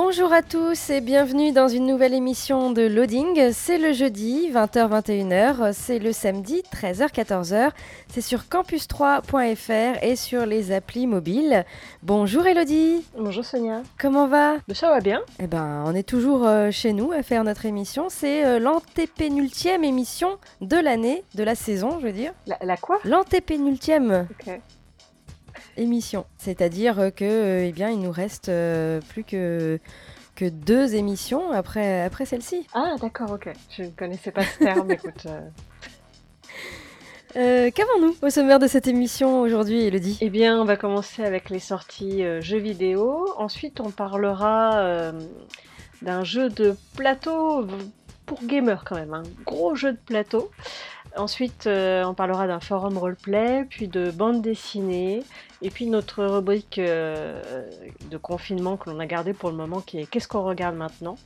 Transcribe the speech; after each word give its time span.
Bonjour 0.00 0.32
à 0.32 0.42
tous 0.42 0.90
et 0.90 1.00
bienvenue 1.00 1.50
dans 1.50 1.66
une 1.66 1.84
nouvelle 1.84 2.14
émission 2.14 2.70
de 2.70 2.82
Loading. 2.82 3.50
C'est 3.50 3.78
le 3.78 3.92
jeudi 3.92 4.48
20h-21h, 4.52 5.72
c'est 5.72 5.98
le 5.98 6.12
samedi 6.12 6.62
13h-14h. 6.72 7.72
C'est 8.06 8.20
sur 8.20 8.42
campus3.fr 8.42 10.04
et 10.04 10.14
sur 10.14 10.46
les 10.46 10.70
applis 10.70 11.08
mobiles. 11.08 11.64
Bonjour 12.04 12.46
Elodie. 12.46 13.04
Bonjour 13.18 13.44
Sonia. 13.44 13.82
Comment 13.98 14.28
va? 14.28 14.58
Ben, 14.68 14.74
ça 14.74 14.88
va 14.88 15.00
bien. 15.00 15.20
Eh 15.42 15.48
ben, 15.48 15.82
on 15.84 15.92
est 15.96 16.08
toujours 16.08 16.46
euh, 16.46 16.70
chez 16.70 16.92
nous 16.92 17.10
à 17.10 17.24
faire 17.24 17.42
notre 17.42 17.66
émission. 17.66 18.06
C'est 18.08 18.46
euh, 18.46 18.60
l'antépénultième 18.60 19.82
émission 19.82 20.38
de 20.60 20.76
l'année, 20.76 21.24
de 21.34 21.42
la 21.42 21.56
saison, 21.56 21.98
je 21.98 22.06
veux 22.06 22.12
dire. 22.12 22.32
La, 22.46 22.56
la 22.62 22.76
quoi? 22.76 23.00
L'antépénultième 23.02 24.28
Ok. 24.30 24.60
Émission. 25.76 26.24
C'est-à-dire 26.38 26.98
euh, 26.98 27.10
que, 27.10 27.24
euh, 27.24 27.66
eh 27.66 27.72
bien, 27.72 27.90
il 27.90 28.00
nous 28.00 28.12
reste 28.12 28.48
euh, 28.48 29.00
plus 29.08 29.24
que 29.24 29.78
que 30.34 30.44
deux 30.48 30.94
émissions 30.94 31.50
après, 31.50 32.02
après 32.02 32.24
celle-ci. 32.24 32.64
Ah, 32.72 32.94
d'accord, 33.00 33.32
ok. 33.32 33.48
Je 33.76 33.82
ne 33.82 33.88
connaissais 33.90 34.30
pas 34.30 34.44
ce 34.44 34.58
terme, 34.58 34.88
écoute. 34.92 35.26
euh. 35.26 35.40
Euh, 37.36 37.70
Qu'avons-nous 37.74 38.14
au 38.22 38.30
sommaire 38.30 38.58
de 38.60 38.66
cette 38.68 38.86
émission 38.86 39.40
aujourd'hui, 39.42 39.82
Elodie? 39.84 40.16
Eh 40.20 40.30
bien, 40.30 40.60
on 40.60 40.64
va 40.64 40.76
commencer 40.76 41.24
avec 41.24 41.50
les 41.50 41.58
sorties 41.58 42.22
euh, 42.22 42.40
jeux 42.40 42.58
vidéo. 42.58 43.26
Ensuite, 43.36 43.80
on 43.80 43.90
parlera 43.90 45.12
d'un 46.02 46.22
jeu 46.24 46.48
de 46.50 46.76
plateau 46.96 47.66
pour 48.24 48.42
gamers 48.44 48.84
quand 48.86 48.94
même, 48.94 49.14
un 49.14 49.22
gros 49.44 49.74
jeu 49.74 49.92
de 49.92 49.98
plateau. 49.98 50.50
Ensuite, 51.18 51.66
euh, 51.66 52.04
on 52.04 52.14
parlera 52.14 52.46
d'un 52.46 52.60
forum 52.60 52.96
roleplay, 52.96 53.64
puis 53.68 53.88
de 53.88 54.12
bande 54.12 54.40
dessinée, 54.40 55.24
et 55.62 55.70
puis 55.70 55.86
notre 55.86 56.24
rubrique 56.24 56.78
euh, 56.78 57.68
de 58.08 58.16
confinement 58.16 58.76
que 58.76 58.88
l'on 58.88 59.00
a 59.00 59.06
gardé 59.06 59.32
pour 59.32 59.50
le 59.50 59.56
moment, 59.56 59.80
qui 59.80 59.98
est 59.98 60.06
Qu'est-ce 60.06 60.28
qu'on 60.28 60.44
regarde 60.44 60.76
maintenant? 60.76 61.16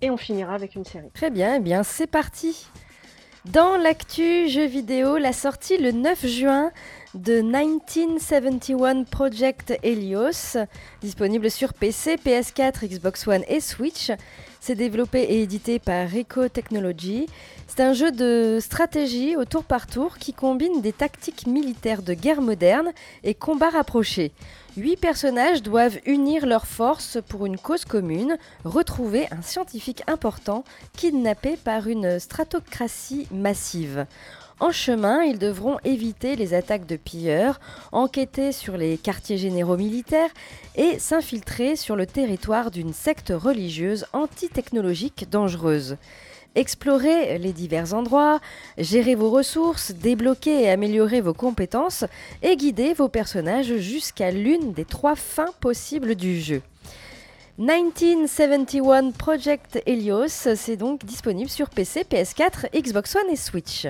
Et 0.00 0.10
on 0.10 0.16
finira 0.16 0.54
avec 0.54 0.74
une 0.74 0.84
série. 0.84 1.10
Très 1.12 1.30
bien, 1.30 1.56
eh 1.56 1.60
bien, 1.60 1.82
c'est 1.82 2.06
parti. 2.06 2.66
Dans 3.44 3.76
l'actu 3.76 4.48
jeux 4.48 4.64
vidéo, 4.64 5.18
la 5.18 5.34
sortie 5.34 5.76
le 5.76 5.92
9 5.92 6.26
juin 6.26 6.70
de 7.14 7.40
1971 7.42 9.04
Project 9.10 9.78
Helios, 9.82 10.56
disponible 11.00 11.50
sur 11.50 11.72
PC, 11.72 12.16
PS4, 12.16 12.86
Xbox 12.88 13.26
One 13.28 13.44
et 13.48 13.60
Switch. 13.60 14.10
C'est 14.60 14.74
développé 14.74 15.20
et 15.20 15.42
édité 15.42 15.78
par 15.78 16.08
Rico 16.08 16.48
Technology. 16.48 17.26
C'est 17.68 17.80
un 17.80 17.92
jeu 17.92 18.10
de 18.10 18.58
stratégie 18.60 19.36
au 19.36 19.44
tour 19.44 19.62
par 19.64 19.86
tour 19.86 20.18
qui 20.18 20.32
combine 20.32 20.80
des 20.80 20.92
tactiques 20.92 21.46
militaires 21.46 22.02
de 22.02 22.14
guerre 22.14 22.40
moderne 22.40 22.90
et 23.22 23.34
combats 23.34 23.70
rapprochés. 23.70 24.32
Huit 24.76 24.96
personnages 24.96 25.62
doivent 25.62 25.98
unir 26.06 26.46
leurs 26.46 26.66
forces 26.66 27.18
pour 27.28 27.46
une 27.46 27.58
cause 27.58 27.84
commune, 27.84 28.38
retrouver 28.64 29.28
un 29.30 29.42
scientifique 29.42 30.02
important 30.08 30.64
kidnappé 30.96 31.56
par 31.56 31.86
une 31.86 32.18
stratocratie 32.18 33.28
massive. 33.30 34.06
En 34.60 34.70
chemin, 34.70 35.22
ils 35.22 35.38
devront 35.38 35.78
éviter 35.84 36.36
les 36.36 36.54
attaques 36.54 36.86
de 36.86 36.96
pilleurs, 36.96 37.58
enquêter 37.90 38.52
sur 38.52 38.76
les 38.76 38.96
quartiers 38.96 39.36
généraux 39.36 39.76
militaires 39.76 40.30
et 40.76 40.98
s'infiltrer 41.00 41.74
sur 41.74 41.96
le 41.96 42.06
territoire 42.06 42.70
d'une 42.70 42.92
secte 42.92 43.32
religieuse 43.34 44.06
antitechnologique 44.12 45.28
dangereuse. 45.28 45.96
Explorer 46.54 47.36
les 47.38 47.52
divers 47.52 47.94
endroits, 47.94 48.38
gérer 48.78 49.16
vos 49.16 49.30
ressources, 49.30 49.90
débloquer 49.90 50.62
et 50.62 50.70
améliorer 50.70 51.20
vos 51.20 51.34
compétences 51.34 52.04
et 52.42 52.56
guider 52.56 52.94
vos 52.94 53.08
personnages 53.08 53.76
jusqu'à 53.78 54.30
l'une 54.30 54.72
des 54.72 54.84
trois 54.84 55.16
fins 55.16 55.52
possibles 55.60 56.14
du 56.14 56.40
jeu. 56.40 56.62
1971 57.58 59.12
Project 59.18 59.82
Helios, 59.86 60.28
c'est 60.28 60.76
donc 60.76 61.04
disponible 61.04 61.50
sur 61.50 61.70
PC, 61.70 62.02
PS4, 62.02 62.66
Xbox 62.72 63.16
One 63.16 63.30
et 63.30 63.36
Switch. 63.36 63.88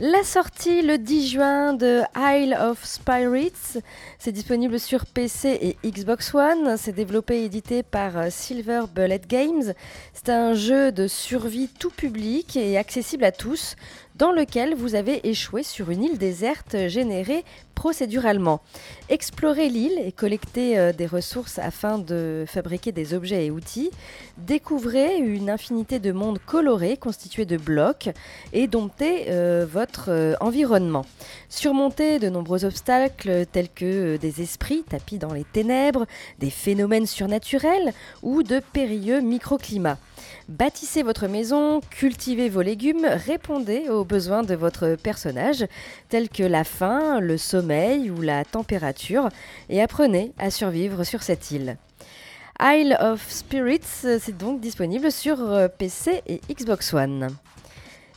La 0.00 0.22
sortie 0.22 0.82
le 0.82 0.96
10 0.96 1.28
juin 1.28 1.72
de 1.72 2.02
Isle 2.16 2.56
of 2.60 2.84
Spirits, 2.84 3.80
c'est 4.20 4.30
disponible 4.30 4.78
sur 4.78 5.06
PC 5.06 5.76
et 5.82 5.90
Xbox 5.90 6.32
One. 6.36 6.76
C'est 6.76 6.92
développé 6.92 7.40
et 7.40 7.46
édité 7.46 7.82
par 7.82 8.16
euh, 8.16 8.28
Silver 8.30 8.82
Bullet 8.94 9.20
Games. 9.28 9.74
C'est 10.12 10.28
un 10.28 10.54
jeu 10.54 10.92
de 10.92 11.08
survie 11.08 11.68
tout 11.80 11.90
public 11.90 12.56
et 12.56 12.78
accessible 12.78 13.24
à 13.24 13.32
tous, 13.32 13.74
dans 14.18 14.32
lequel 14.32 14.74
vous 14.74 14.96
avez 14.96 15.28
échoué 15.28 15.62
sur 15.62 15.90
une 15.90 16.02
île 16.02 16.18
déserte 16.18 16.88
générée 16.88 17.44
procéduralement. 17.76 18.60
Explorez 19.08 19.68
l'île 19.68 19.96
et 20.04 20.10
collectez 20.10 20.76
euh, 20.76 20.92
des 20.92 21.06
ressources 21.06 21.60
afin 21.60 21.98
de 21.98 22.44
fabriquer 22.48 22.90
des 22.90 23.14
objets 23.14 23.46
et 23.46 23.50
outils. 23.52 23.92
Découvrez 24.36 25.18
une 25.18 25.48
infinité 25.48 26.00
de 26.00 26.10
mondes 26.10 26.40
colorés 26.44 26.96
constitués 26.96 27.44
de 27.44 27.56
blocs 27.56 28.10
et 28.52 28.66
domptez 28.66 29.26
euh, 29.28 29.64
votre 29.70 30.10
euh, 30.10 30.34
environnement. 30.40 31.06
Surmontez 31.48 32.18
de 32.18 32.28
nombreux 32.28 32.64
obstacles 32.64 33.46
tels 33.52 33.70
que 33.70 34.16
des 34.16 34.42
esprits 34.42 34.82
tapis 34.82 35.18
dans 35.18 35.32
les 35.32 35.44
ténèbres, 35.44 36.06
des 36.40 36.50
phénomènes 36.50 37.06
surnaturels 37.06 37.92
ou 38.22 38.42
de 38.42 38.60
périlleux 38.72 39.20
microclimats. 39.20 39.98
Bâtissez 40.48 41.02
votre 41.02 41.26
maison, 41.26 41.82
cultivez 41.90 42.48
vos 42.48 42.62
légumes, 42.62 43.04
répondez 43.04 43.90
aux 43.90 44.06
besoins 44.06 44.42
de 44.42 44.54
votre 44.54 44.94
personnage, 44.94 45.66
tels 46.08 46.30
que 46.30 46.42
la 46.42 46.64
faim, 46.64 47.20
le 47.20 47.36
sommeil 47.36 48.10
ou 48.10 48.22
la 48.22 48.46
température, 48.46 49.28
et 49.68 49.82
apprenez 49.82 50.32
à 50.38 50.50
survivre 50.50 51.04
sur 51.04 51.22
cette 51.22 51.50
île. 51.50 51.76
Isle 52.62 52.96
of 52.98 53.30
Spirits, 53.30 53.82
c'est 53.82 54.38
donc 54.38 54.60
disponible 54.60 55.12
sur 55.12 55.38
euh, 55.42 55.68
PC 55.68 56.22
et 56.26 56.40
Xbox 56.50 56.94
One. 56.94 57.28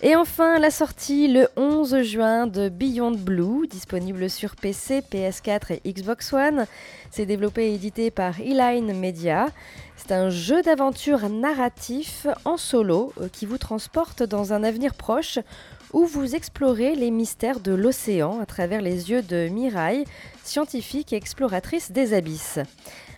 Et 0.03 0.15
enfin, 0.15 0.57
la 0.57 0.71
sortie 0.71 1.27
le 1.27 1.47
11 1.57 2.01
juin 2.01 2.47
de 2.47 2.69
Beyond 2.69 3.11
Blue, 3.11 3.67
disponible 3.67 4.31
sur 4.31 4.55
PC, 4.55 5.01
PS4 5.01 5.79
et 5.83 5.93
Xbox 5.93 6.33
One. 6.33 6.65
C'est 7.11 7.27
développé 7.27 7.67
et 7.67 7.75
édité 7.75 8.09
par 8.09 8.39
Eline 8.39 8.97
Media. 8.97 9.49
C'est 9.97 10.11
un 10.11 10.31
jeu 10.31 10.63
d'aventure 10.63 11.29
narratif 11.29 12.25
en 12.45 12.57
solo 12.57 13.13
euh, 13.21 13.27
qui 13.31 13.45
vous 13.45 13.59
transporte 13.59 14.23
dans 14.23 14.53
un 14.53 14.63
avenir 14.63 14.95
proche 14.95 15.37
où 15.93 16.07
vous 16.07 16.33
explorez 16.33 16.95
les 16.95 17.11
mystères 17.11 17.59
de 17.59 17.73
l'océan 17.73 18.39
à 18.41 18.47
travers 18.47 18.81
les 18.81 19.11
yeux 19.11 19.21
de 19.21 19.49
Mirai, 19.49 20.05
scientifique 20.43 21.13
et 21.13 21.15
exploratrice 21.15 21.91
des 21.91 22.13
abysses. 22.13 22.59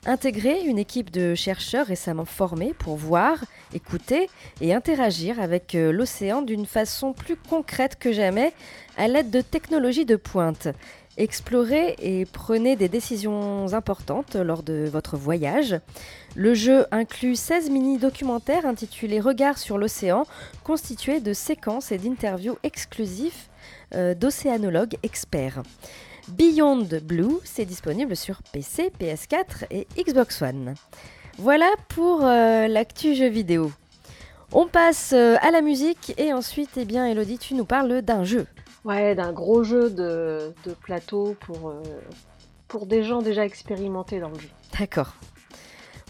Intégrez 0.05 0.61
une 0.65 0.79
équipe 0.79 1.11
de 1.11 1.33
chercheurs 1.33 1.87
récemment 1.87 2.25
formés 2.25 2.73
pour 2.77 2.97
voir, 2.97 3.37
écouter 3.73 4.29
et 4.59 4.73
interagir 4.73 5.39
avec 5.39 5.75
euh, 5.75 5.93
l'océan 5.93 6.41
d'une 6.41 6.65
façon 6.65 7.13
plus 7.13 7.37
concrète 7.37 7.97
que 7.97 8.11
jamais 8.11 8.53
à 8.97 9.07
l'aide 9.07 9.29
de 9.29 9.39
technologies 9.39 10.05
de 10.05 10.17
pointe. 10.17 10.67
Explorez 11.15 11.95
et 11.99 12.25
prenez 12.25 12.75
des 12.75 12.89
décisions 12.89 13.71
importantes 13.73 14.35
lors 14.35 14.63
de 14.63 14.89
votre 14.91 15.15
voyage. 15.15 15.75
Le 16.35 16.55
jeu 16.55 16.87
inclut 16.91 17.35
16 17.35 17.69
mini-documentaires 17.69 18.65
intitulés 18.65 19.19
Regards 19.19 19.59
sur 19.59 19.77
l'océan, 19.77 20.25
constitués 20.63 21.19
de 21.19 21.33
séquences 21.33 21.91
et 21.91 21.99
d'interviews 21.99 22.57
exclusifs 22.63 23.47
euh, 23.93 24.15
d'océanologues 24.15 24.97
experts. 25.03 25.61
Beyond 26.29 26.87
Blue, 27.03 27.39
c'est 27.43 27.65
disponible 27.65 28.15
sur 28.15 28.41
PC, 28.43 28.91
PS4 28.99 29.65
et 29.71 29.87
Xbox 29.97 30.41
One. 30.41 30.75
Voilà 31.37 31.69
pour 31.89 32.23
euh, 32.23 32.67
l'actu 32.67 33.15
jeu 33.15 33.27
vidéo. 33.27 33.71
On 34.51 34.67
passe 34.67 35.13
euh, 35.13 35.35
à 35.41 35.51
la 35.51 35.61
musique 35.61 36.13
et 36.17 36.31
ensuite, 36.31 36.71
eh 36.77 36.85
bien, 36.85 37.07
Elodie, 37.07 37.39
tu 37.39 37.55
nous 37.55 37.65
parles 37.65 38.01
d'un 38.01 38.23
jeu. 38.23 38.45
Ouais, 38.85 39.15
d'un 39.15 39.33
gros 39.33 39.63
jeu 39.63 39.89
de, 39.89 40.53
de 40.65 40.73
plateau 40.73 41.35
pour, 41.39 41.69
euh, 41.69 41.81
pour 42.67 42.85
des 42.85 43.03
gens 43.03 43.21
déjà 43.21 43.45
expérimentés 43.45 44.19
dans 44.19 44.29
le 44.29 44.39
jeu. 44.39 44.49
D'accord. 44.79 45.13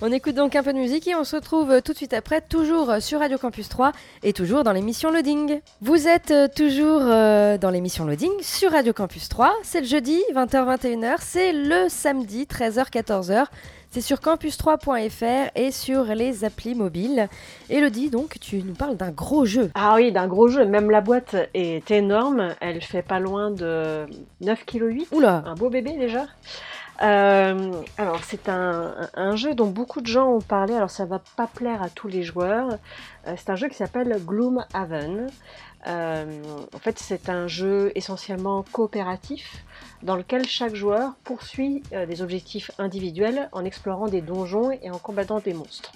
On 0.01 0.11
écoute 0.11 0.35
donc 0.35 0.55
un 0.55 0.63
peu 0.63 0.73
de 0.73 0.77
musique 0.77 1.07
et 1.07 1.15
on 1.15 1.23
se 1.23 1.35
retrouve 1.35 1.81
tout 1.81 1.93
de 1.93 1.97
suite 1.97 2.13
après, 2.13 2.41
toujours 2.41 2.95
sur 2.99 3.19
Radio 3.19 3.37
Campus 3.37 3.69
3 3.69 3.91
et 4.23 4.33
toujours 4.33 4.63
dans 4.63 4.73
l'émission 4.73 5.11
Loading. 5.11 5.61
Vous 5.81 6.07
êtes 6.07 6.31
euh, 6.31 6.47
toujours 6.53 7.01
euh, 7.03 7.57
dans 7.57 7.69
l'émission 7.69 8.03
Loading 8.05 8.31
sur 8.41 8.71
Radio 8.71 8.91
Campus 8.91 9.29
3. 9.29 9.53
C'est 9.63 9.81
le 9.81 9.87
jeudi, 9.87 10.19
20h-21h. 10.35 11.15
C'est 11.19 11.53
le 11.53 11.87
samedi, 11.89 12.45
13h-14h. 12.45 13.45
C'est 13.91 14.01
sur 14.01 14.17
campus3.fr 14.17 15.51
et 15.55 15.71
sur 15.71 16.05
les 16.05 16.43
applis 16.43 16.73
mobiles. 16.73 17.29
Elodie, 17.69 18.09
donc, 18.09 18.39
tu 18.41 18.63
nous 18.63 18.73
parles 18.73 18.97
d'un 18.97 19.11
gros 19.11 19.45
jeu. 19.45 19.69
Ah 19.75 19.93
oui, 19.95 20.11
d'un 20.11 20.27
gros 20.27 20.47
jeu. 20.47 20.65
Même 20.65 20.89
la 20.89 21.01
boîte 21.01 21.35
est 21.53 21.91
énorme. 21.91 22.55
Elle 22.59 22.81
fait 22.81 23.03
pas 23.03 23.19
loin 23.19 23.51
de 23.51 24.07
9,8 24.41 24.65
kg. 24.65 25.15
Oula 25.15 25.43
Un 25.45 25.53
beau 25.53 25.69
bébé 25.69 25.91
déjà. 25.91 26.25
Euh, 27.01 27.83
alors 27.97 28.23
c'est 28.23 28.49
un, 28.49 29.35
jeu 29.35 29.55
dont 29.55 29.67
beaucoup 29.67 30.01
de 30.01 30.07
gens 30.07 30.27
ont 30.27 30.41
parlé, 30.41 30.75
alors 30.75 30.91
ça 30.91 31.05
va 31.05 31.19
pas 31.35 31.47
plaire 31.47 31.81
à 31.81 31.89
tous 31.89 32.07
les 32.07 32.23
joueurs. 32.23 32.77
Euh, 33.27 33.33
c'est 33.37 33.49
un 33.49 33.55
jeu 33.55 33.67
qui 33.67 33.75
s'appelle 33.75 34.15
Gloomhaven. 34.23 35.27
Euh, 35.85 36.43
en 36.73 36.79
fait 36.79 36.97
c'est 36.99 37.29
un 37.29 37.47
jeu 37.47 37.91
essentiellement 37.95 38.63
coopératif 38.71 39.65
dans 40.01 40.15
lequel 40.15 40.47
chaque 40.47 40.75
joueur 40.75 41.13
poursuit 41.23 41.83
des 41.91 42.21
objectifs 42.21 42.71
individuels 42.77 43.49
en 43.51 43.65
explorant 43.65 44.07
des 44.07 44.21
donjons 44.21 44.71
et 44.71 44.89
en 44.89 44.97
combattant 44.97 45.39
des 45.39 45.53
monstres. 45.53 45.91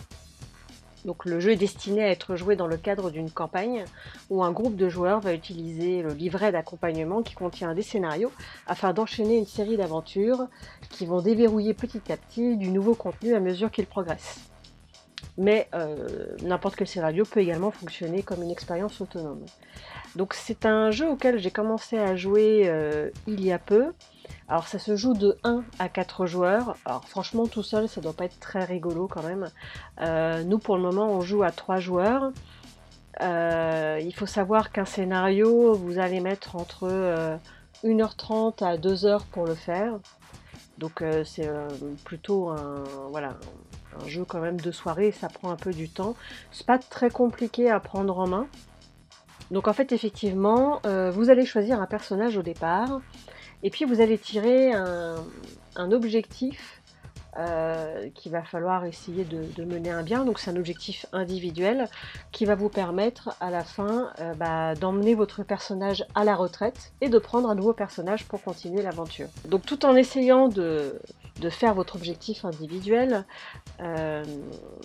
Donc 1.05 1.25
le 1.25 1.39
jeu 1.39 1.51
est 1.51 1.57
destiné 1.57 2.03
à 2.03 2.09
être 2.09 2.35
joué 2.35 2.55
dans 2.55 2.67
le 2.67 2.77
cadre 2.77 3.09
d'une 3.11 3.29
campagne 3.29 3.85
où 4.29 4.43
un 4.43 4.51
groupe 4.51 4.75
de 4.75 4.89
joueurs 4.89 5.19
va 5.19 5.33
utiliser 5.33 6.01
le 6.01 6.13
livret 6.13 6.51
d'accompagnement 6.51 7.21
qui 7.21 7.33
contient 7.33 7.73
des 7.73 7.81
scénarios 7.81 8.31
afin 8.65 8.93
d'enchaîner 8.93 9.37
une 9.37 9.45
série 9.45 9.77
d'aventures 9.77 10.47
qui 10.89 11.05
vont 11.05 11.21
déverrouiller 11.21 11.73
petit 11.73 12.11
à 12.11 12.17
petit 12.17 12.57
du 12.57 12.69
nouveau 12.69 12.95
contenu 12.95 13.35
à 13.35 13.39
mesure 13.39 13.71
qu'ils 13.71 13.85
progressent. 13.85 14.39
Mais 15.37 15.67
euh, 15.75 16.35
n'importe 16.41 16.75
quel 16.75 16.87
scénario 16.87 17.23
peut 17.23 17.41
également 17.41 17.69
fonctionner 17.69 18.23
comme 18.23 18.41
une 18.41 18.49
expérience 18.49 18.99
autonome. 18.99 19.45
Donc 20.15 20.33
c'est 20.33 20.65
un 20.65 20.91
jeu 20.91 21.09
auquel 21.09 21.39
j'ai 21.39 21.51
commencé 21.51 21.97
à 21.97 22.15
jouer 22.15 22.63
euh, 22.65 23.09
il 23.27 23.43
y 23.43 23.51
a 23.51 23.59
peu. 23.59 23.93
Alors 24.47 24.67
ça 24.67 24.79
se 24.79 24.95
joue 24.95 25.13
de 25.13 25.37
1 25.43 25.63
à 25.79 25.89
4 25.89 26.25
joueurs. 26.25 26.77
Alors 26.85 27.05
franchement 27.05 27.47
tout 27.47 27.63
seul 27.63 27.87
ça 27.87 28.01
doit 28.01 28.13
pas 28.13 28.25
être 28.25 28.39
très 28.39 28.63
rigolo 28.63 29.07
quand 29.07 29.23
même. 29.23 29.49
Euh, 30.01 30.43
nous 30.43 30.59
pour 30.59 30.77
le 30.77 30.83
moment 30.83 31.11
on 31.11 31.21
joue 31.21 31.43
à 31.43 31.51
3 31.51 31.79
joueurs. 31.79 32.31
Euh, 33.21 33.99
il 34.01 34.13
faut 34.13 34.27
savoir 34.27 34.71
qu'un 34.71 34.85
scénario 34.85 35.73
vous 35.73 35.99
allez 35.99 36.19
mettre 36.19 36.55
entre 36.55 37.39
1h30 37.83 38.63
à 38.63 38.77
2h 38.77 39.21
pour 39.31 39.45
le 39.45 39.55
faire. 39.55 39.99
Donc 40.77 41.03
c'est 41.25 41.49
plutôt 42.05 42.49
un, 42.49 42.83
voilà, 43.09 43.33
un 44.03 44.07
jeu 44.07 44.25
quand 44.25 44.39
même 44.39 44.59
de 44.59 44.71
soirée, 44.71 45.11
ça 45.11 45.27
prend 45.27 45.51
un 45.51 45.55
peu 45.55 45.71
du 45.71 45.89
temps. 45.89 46.15
C'est 46.51 46.65
pas 46.65 46.77
très 46.77 47.09
compliqué 47.09 47.69
à 47.69 47.79
prendre 47.79 48.17
en 48.19 48.27
main. 48.27 48.47
Donc 49.51 49.67
en 49.67 49.73
fait, 49.73 49.91
effectivement, 49.91 50.81
euh, 50.85 51.11
vous 51.11 51.29
allez 51.29 51.45
choisir 51.45 51.81
un 51.81 51.85
personnage 51.85 52.37
au 52.37 52.41
départ, 52.41 53.01
et 53.63 53.69
puis 53.69 53.85
vous 53.85 54.01
allez 54.01 54.17
tirer 54.17 54.73
un, 54.73 55.91
objectif 55.91 56.81
euh, 57.37 58.09
qu'il 58.15 58.31
va 58.31 58.41
falloir 58.41 58.85
essayer 58.85 59.23
de, 59.23 59.43
de, 59.55 59.63
mener 59.63 59.91
un 59.91 60.01
bien. 60.01 60.25
Donc 60.25 60.39
c'est 60.39 60.49
un 60.49 60.55
objectif 60.55 61.05
individuel 61.13 61.87
qui 62.31 62.45
va 62.45 62.55
vous 62.55 62.69
permettre 62.69 63.35
à 63.39 63.51
la 63.51 63.63
fin 63.63 64.11
euh, 64.19 64.33
bah, 64.33 64.73
d'emmener 64.73 65.13
votre 65.13 65.43
personnage 65.43 66.03
à 66.15 66.23
la 66.23 66.35
retraite 66.35 66.93
et 66.99 67.09
de 67.09 67.19
prendre 67.19 67.47
un 67.47 67.53
nouveau 67.55 67.73
personnage 67.73 68.25
pour 68.25 68.41
continuer 68.41 68.81
l'aventure. 68.81 69.27
Donc 69.47 69.65
tout 69.67 69.85
en 69.85 69.95
essayant 69.95 70.47
de, 70.47 70.99
de 71.39 71.49
faire 71.49 71.73
votre 71.73 71.95
objectif 71.95 72.45
individuel, 72.45 73.25
euh, 73.79 74.23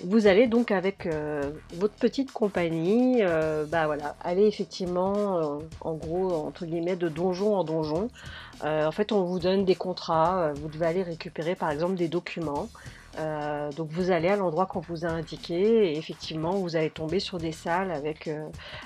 vous 0.05 0.27
allez 0.27 0.47
donc 0.47 0.71
avec 0.71 1.07
euh, 1.07 1.51
votre 1.75 1.95
petite 1.95 2.33
compagnie, 2.33 3.19
euh, 3.23 3.65
bah 3.67 3.87
voilà, 3.87 4.17
aller 4.23 4.47
effectivement, 4.47 5.39
euh, 5.39 5.59
en 5.81 5.95
gros, 5.95 6.33
entre 6.33 6.67
guillemets, 6.67 6.97
de 6.97 7.09
donjon 7.09 7.57
en 7.57 7.65
donjon. 7.65 8.09
En 8.65 8.93
fait, 8.93 9.11
on 9.11 9.25
vous 9.25 9.41
donne 9.41 9.65
des 9.65 9.75
contrats, 9.75 10.53
vous 10.55 10.69
devez 10.69 10.87
aller 10.87 11.03
récupérer 11.03 11.57
par 11.57 11.73
exemple 11.73 11.97
des 11.97 12.07
documents. 12.07 12.69
donc 13.77 13.89
vous 13.91 14.13
allez 14.13 14.29
à 14.29 14.37
l'endroit 14.37 14.67
qu'on 14.67 14.79
vous 14.79 15.05
a 15.05 15.09
indiqué 15.09 15.93
et 15.93 15.99
effectivement 15.99 16.53
vous 16.53 16.77
allez 16.77 16.91
tomber 16.91 17.19
sur 17.19 17.39
des 17.39 17.51
salles 17.51 17.91
avec 17.91 18.31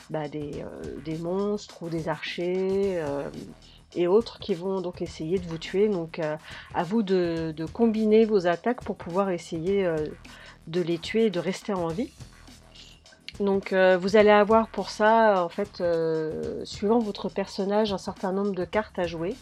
bah, 0.08 0.28
des, 0.28 1.18
monstres 1.18 1.82
ou 1.82 1.90
des 1.90 2.08
archers 2.08 3.02
et 3.96 4.06
autres 4.06 4.38
qui 4.38 4.54
vont 4.54 4.80
donc 4.80 5.02
essayer 5.02 5.38
de 5.38 5.46
vous 5.46 5.58
tuer. 5.58 5.88
Donc 5.88 6.18
euh, 6.18 6.36
à 6.74 6.84
vous 6.84 7.02
de, 7.02 7.54
combiner 7.72 8.24
vos 8.24 8.46
attaques 8.46 8.84
pour 8.84 8.96
pouvoir 8.96 9.30
essayer 9.30 9.84
euh, 9.84 9.96
de 10.66 10.80
les 10.80 10.98
tuer 10.98 11.26
et 11.26 11.30
de 11.30 11.40
rester 11.40 11.72
en 11.72 11.88
vie. 11.88 12.12
Donc 13.40 13.72
euh, 13.72 13.98
vous 13.98 14.16
allez 14.16 14.30
avoir 14.30 14.68
pour 14.68 14.90
ça, 14.90 15.44
en 15.44 15.48
fait, 15.48 15.82
suivant 16.64 16.98
votre 16.98 17.28
personnage, 17.28 17.92
un 17.92 17.98
certain 17.98 18.32
nombre 18.32 18.54
de 18.54 18.64
cartes 18.64 18.98
à 18.98 19.06
jouer. 19.06 19.34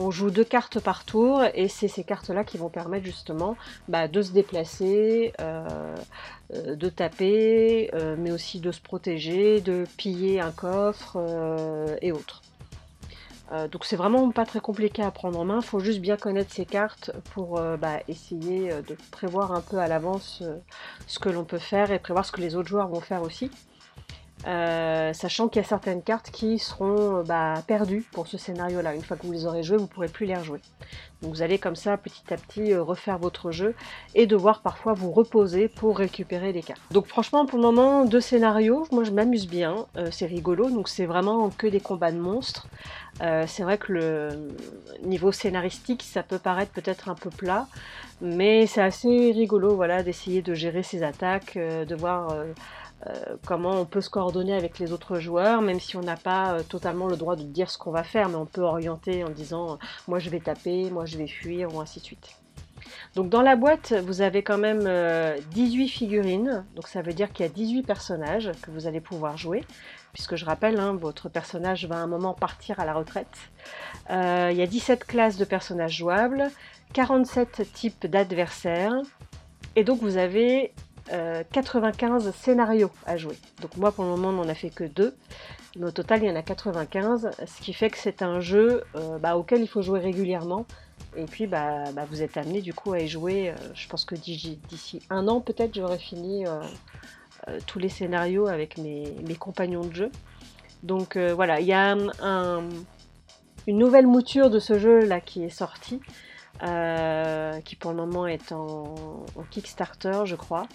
On 0.00 0.12
joue 0.12 0.30
deux 0.30 0.44
cartes 0.44 0.78
par 0.78 1.04
tour 1.04 1.42
et 1.54 1.66
c'est 1.66 1.88
ces 1.88 2.04
cartes-là 2.04 2.44
qui 2.44 2.56
vont 2.56 2.68
permettre 2.68 3.04
justement 3.04 3.56
bah, 3.88 4.06
de 4.06 4.22
se 4.22 4.30
déplacer, 4.30 5.32
de 6.52 6.88
taper, 6.88 7.90
mais 8.16 8.30
aussi 8.30 8.60
de 8.60 8.70
se 8.70 8.80
protéger, 8.80 9.60
de 9.60 9.86
piller 9.96 10.40
un 10.40 10.52
coffre 10.52 11.18
et 12.00 12.12
autres. 12.12 12.42
Euh, 13.52 13.66
donc 13.66 13.84
c'est 13.84 13.96
vraiment 13.96 14.30
pas 14.30 14.44
très 14.44 14.60
compliqué 14.60 15.02
à 15.02 15.10
prendre 15.10 15.38
en 15.38 15.44
main, 15.44 15.60
il 15.60 15.64
faut 15.64 15.80
juste 15.80 16.00
bien 16.00 16.16
connaître 16.16 16.52
ces 16.52 16.66
cartes 16.66 17.12
pour 17.32 17.58
euh, 17.58 17.76
bah, 17.78 18.00
essayer 18.06 18.70
euh, 18.70 18.82
de 18.82 18.96
prévoir 19.10 19.52
un 19.52 19.62
peu 19.62 19.78
à 19.78 19.88
l'avance 19.88 20.42
ce 21.06 21.18
que 21.18 21.30
l'on 21.30 21.44
peut 21.44 21.58
faire 21.58 21.90
et 21.90 21.98
prévoir 21.98 22.26
ce 22.26 22.32
que 22.32 22.40
les 22.42 22.56
autres 22.56 22.68
joueurs 22.68 22.88
vont 22.88 23.00
faire 23.00 23.22
aussi. 23.22 23.50
Euh, 24.46 25.12
sachant 25.12 25.48
qu'il 25.48 25.60
y 25.60 25.64
a 25.64 25.68
certaines 25.68 26.02
cartes 26.02 26.30
qui 26.30 26.58
seront 26.58 27.22
bah, 27.24 27.54
perdues 27.66 28.04
pour 28.12 28.28
ce 28.28 28.38
scénario-là. 28.38 28.94
Une 28.94 29.02
fois 29.02 29.16
que 29.16 29.26
vous 29.26 29.32
les 29.32 29.46
aurez 29.46 29.62
jouées, 29.62 29.78
vous 29.78 29.84
ne 29.84 29.88
pourrez 29.88 30.08
plus 30.08 30.26
les 30.26 30.36
rejouer. 30.36 30.60
Donc 31.22 31.34
vous 31.34 31.42
allez 31.42 31.58
comme 31.58 31.74
ça 31.74 31.96
petit 31.96 32.32
à 32.32 32.36
petit 32.36 32.72
euh, 32.72 32.82
refaire 32.82 33.18
votre 33.18 33.50
jeu 33.50 33.74
et 34.14 34.26
devoir 34.26 34.62
parfois 34.62 34.92
vous 34.92 35.10
reposer 35.10 35.66
pour 35.68 35.98
récupérer 35.98 36.52
les 36.52 36.62
cartes. 36.62 36.80
Donc 36.92 37.06
franchement 37.06 37.44
pour 37.44 37.58
le 37.58 37.64
moment 37.64 38.04
deux 38.04 38.20
scénarios, 38.20 38.86
moi 38.92 39.02
je 39.02 39.10
m'amuse 39.10 39.48
bien, 39.48 39.86
euh, 39.96 40.10
c'est 40.12 40.26
rigolo, 40.26 40.70
donc 40.70 40.88
c'est 40.88 41.06
vraiment 41.06 41.50
que 41.50 41.66
des 41.66 41.80
combats 41.80 42.12
de 42.12 42.18
monstres. 42.18 42.68
Euh, 43.20 43.44
c'est 43.48 43.64
vrai 43.64 43.78
que 43.78 43.92
le 43.92 44.28
niveau 45.02 45.32
scénaristique 45.32 46.04
ça 46.04 46.22
peut 46.22 46.38
paraître 46.38 46.70
peut-être 46.70 47.08
un 47.08 47.16
peu 47.16 47.30
plat, 47.30 47.66
mais 48.20 48.66
c'est 48.66 48.82
assez 48.82 49.32
rigolo 49.32 49.74
voilà 49.74 50.04
d'essayer 50.04 50.40
de 50.40 50.54
gérer 50.54 50.84
ses 50.84 51.02
attaques, 51.02 51.56
euh, 51.56 51.84
de 51.84 51.96
voir 51.96 52.30
euh, 52.30 52.44
euh, 52.44 52.52
comment 53.46 53.80
on 53.80 53.84
peut 53.84 54.00
se 54.00 54.10
coordonner 54.10 54.54
avec 54.54 54.78
les 54.78 54.92
autres 54.92 55.18
joueurs, 55.18 55.62
même 55.62 55.80
si 55.80 55.96
on 55.96 56.00
n'a 56.00 56.16
pas 56.16 56.52
euh, 56.52 56.62
totalement 56.62 57.06
le 57.06 57.16
droit 57.16 57.36
de 57.36 57.42
dire 57.42 57.70
ce 57.70 57.78
qu'on 57.78 57.90
va 57.90 58.02
faire, 58.02 58.28
mais 58.28 58.36
on 58.36 58.46
peut 58.46 58.62
orienter 58.62 59.24
en 59.24 59.30
disant 59.30 59.72
euh, 59.72 59.76
moi 60.08 60.18
je 60.18 60.30
vais 60.30 60.40
taper, 60.40 60.90
moi 60.90 61.06
je 61.06 61.16
vais 61.16 61.28
fuir, 61.28 61.74
ou 61.74 61.80
ainsi 61.80 62.00
de 62.00 62.04
suite. 62.04 62.36
Donc 63.14 63.28
dans 63.28 63.42
la 63.42 63.56
boîte, 63.56 63.92
vous 63.92 64.22
avez 64.22 64.42
quand 64.42 64.58
même 64.58 64.88
18 65.50 65.88
figurines, 65.88 66.64
donc 66.76 66.88
ça 66.88 67.02
veut 67.02 67.12
dire 67.12 67.32
qu'il 67.32 67.44
y 67.44 67.48
a 67.48 67.52
18 67.52 67.82
personnages 67.82 68.52
que 68.62 68.70
vous 68.70 68.86
allez 68.86 69.00
pouvoir 69.00 69.36
jouer, 69.36 69.64
puisque 70.12 70.36
je 70.36 70.44
rappelle, 70.44 70.78
hein, 70.78 70.94
votre 70.94 71.28
personnage 71.28 71.86
va 71.86 71.96
à 71.96 71.98
un 71.98 72.06
moment 72.06 72.34
partir 72.34 72.80
à 72.80 72.84
la 72.84 72.94
retraite. 72.94 73.50
Euh, 74.10 74.48
il 74.52 74.58
y 74.58 74.62
a 74.62 74.66
17 74.66 75.04
classes 75.04 75.36
de 75.36 75.44
personnages 75.44 75.96
jouables, 75.96 76.50
47 76.92 77.72
types 77.72 78.06
d'adversaires, 78.06 78.94
et 79.76 79.84
donc 79.84 80.00
vous 80.00 80.16
avez 80.16 80.72
euh, 81.12 81.42
95 81.52 82.32
scénarios 82.34 82.90
à 83.06 83.16
jouer. 83.16 83.36
Donc 83.62 83.76
moi 83.76 83.92
pour 83.92 84.04
le 84.04 84.10
moment 84.10 84.28
on 84.28 84.44
n'en 84.44 84.48
a 84.48 84.54
fait 84.54 84.70
que 84.70 84.84
deux, 84.84 85.14
mais 85.76 85.86
au 85.86 85.90
total 85.90 86.22
il 86.22 86.28
y 86.28 86.30
en 86.30 86.36
a 86.36 86.42
95, 86.42 87.30
ce 87.46 87.62
qui 87.62 87.72
fait 87.72 87.90
que 87.90 87.98
c'est 87.98 88.22
un 88.22 88.40
jeu 88.40 88.82
euh, 88.94 89.18
bah, 89.18 89.36
auquel 89.36 89.60
il 89.60 89.68
faut 89.68 89.82
jouer 89.82 90.00
régulièrement. 90.00 90.66
Et 91.16 91.24
puis 91.24 91.46
bah, 91.46 91.84
bah, 91.92 92.04
vous 92.08 92.22
êtes 92.22 92.36
amené 92.36 92.60
du 92.60 92.74
coup 92.74 92.92
à 92.92 93.00
y 93.00 93.08
jouer, 93.08 93.50
euh, 93.50 93.54
je 93.74 93.88
pense 93.88 94.04
que 94.04 94.14
d'ici 94.14 95.00
un 95.10 95.26
an 95.28 95.40
peut-être 95.40 95.74
j'aurai 95.74 95.98
fini 95.98 96.46
euh, 96.46 96.60
euh, 97.48 97.58
tous 97.66 97.78
les 97.78 97.88
scénarios 97.88 98.46
avec 98.46 98.78
mes, 98.78 99.14
compagnons 99.38 99.84
de 99.84 99.94
jeu. 99.94 100.10
Donc 100.82 101.16
voilà, 101.16 101.60
il 101.60 101.66
y 101.66 101.72
a 101.72 101.90
un, 101.90 102.08
un, 102.22 102.68
une 103.66 103.78
nouvelle 103.78 104.06
mouture 104.06 104.48
de 104.48 104.60
ce 104.60 104.78
jeu 104.78 105.04
là 105.04 105.20
qui 105.20 105.42
est 105.42 105.50
sortie. 105.50 106.00
Euh, 106.62 107.60
qui 107.60 107.76
pour 107.76 107.92
le 107.92 107.96
moment 107.96 108.26
est 108.26 108.50
en, 108.50 108.94
Kickstarter, 109.50 110.22
je 110.24 110.34
crois. 110.34 110.66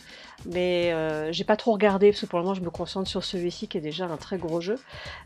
Mais 0.45 0.91
euh, 0.93 1.31
j'ai 1.31 1.43
pas 1.43 1.55
trop 1.55 1.73
regardé 1.73 2.09
parce 2.11 2.21
que 2.21 2.25
pour 2.25 2.39
le 2.39 2.43
moment 2.43 2.55
je 2.55 2.61
me 2.61 2.69
concentre 2.69 3.09
sur 3.09 3.23
celui-ci 3.23 3.67
qui 3.67 3.77
est 3.77 3.81
déjà 3.81 4.05
un 4.05 4.17
très 4.17 4.37
gros 4.37 4.61
jeu. 4.61 4.77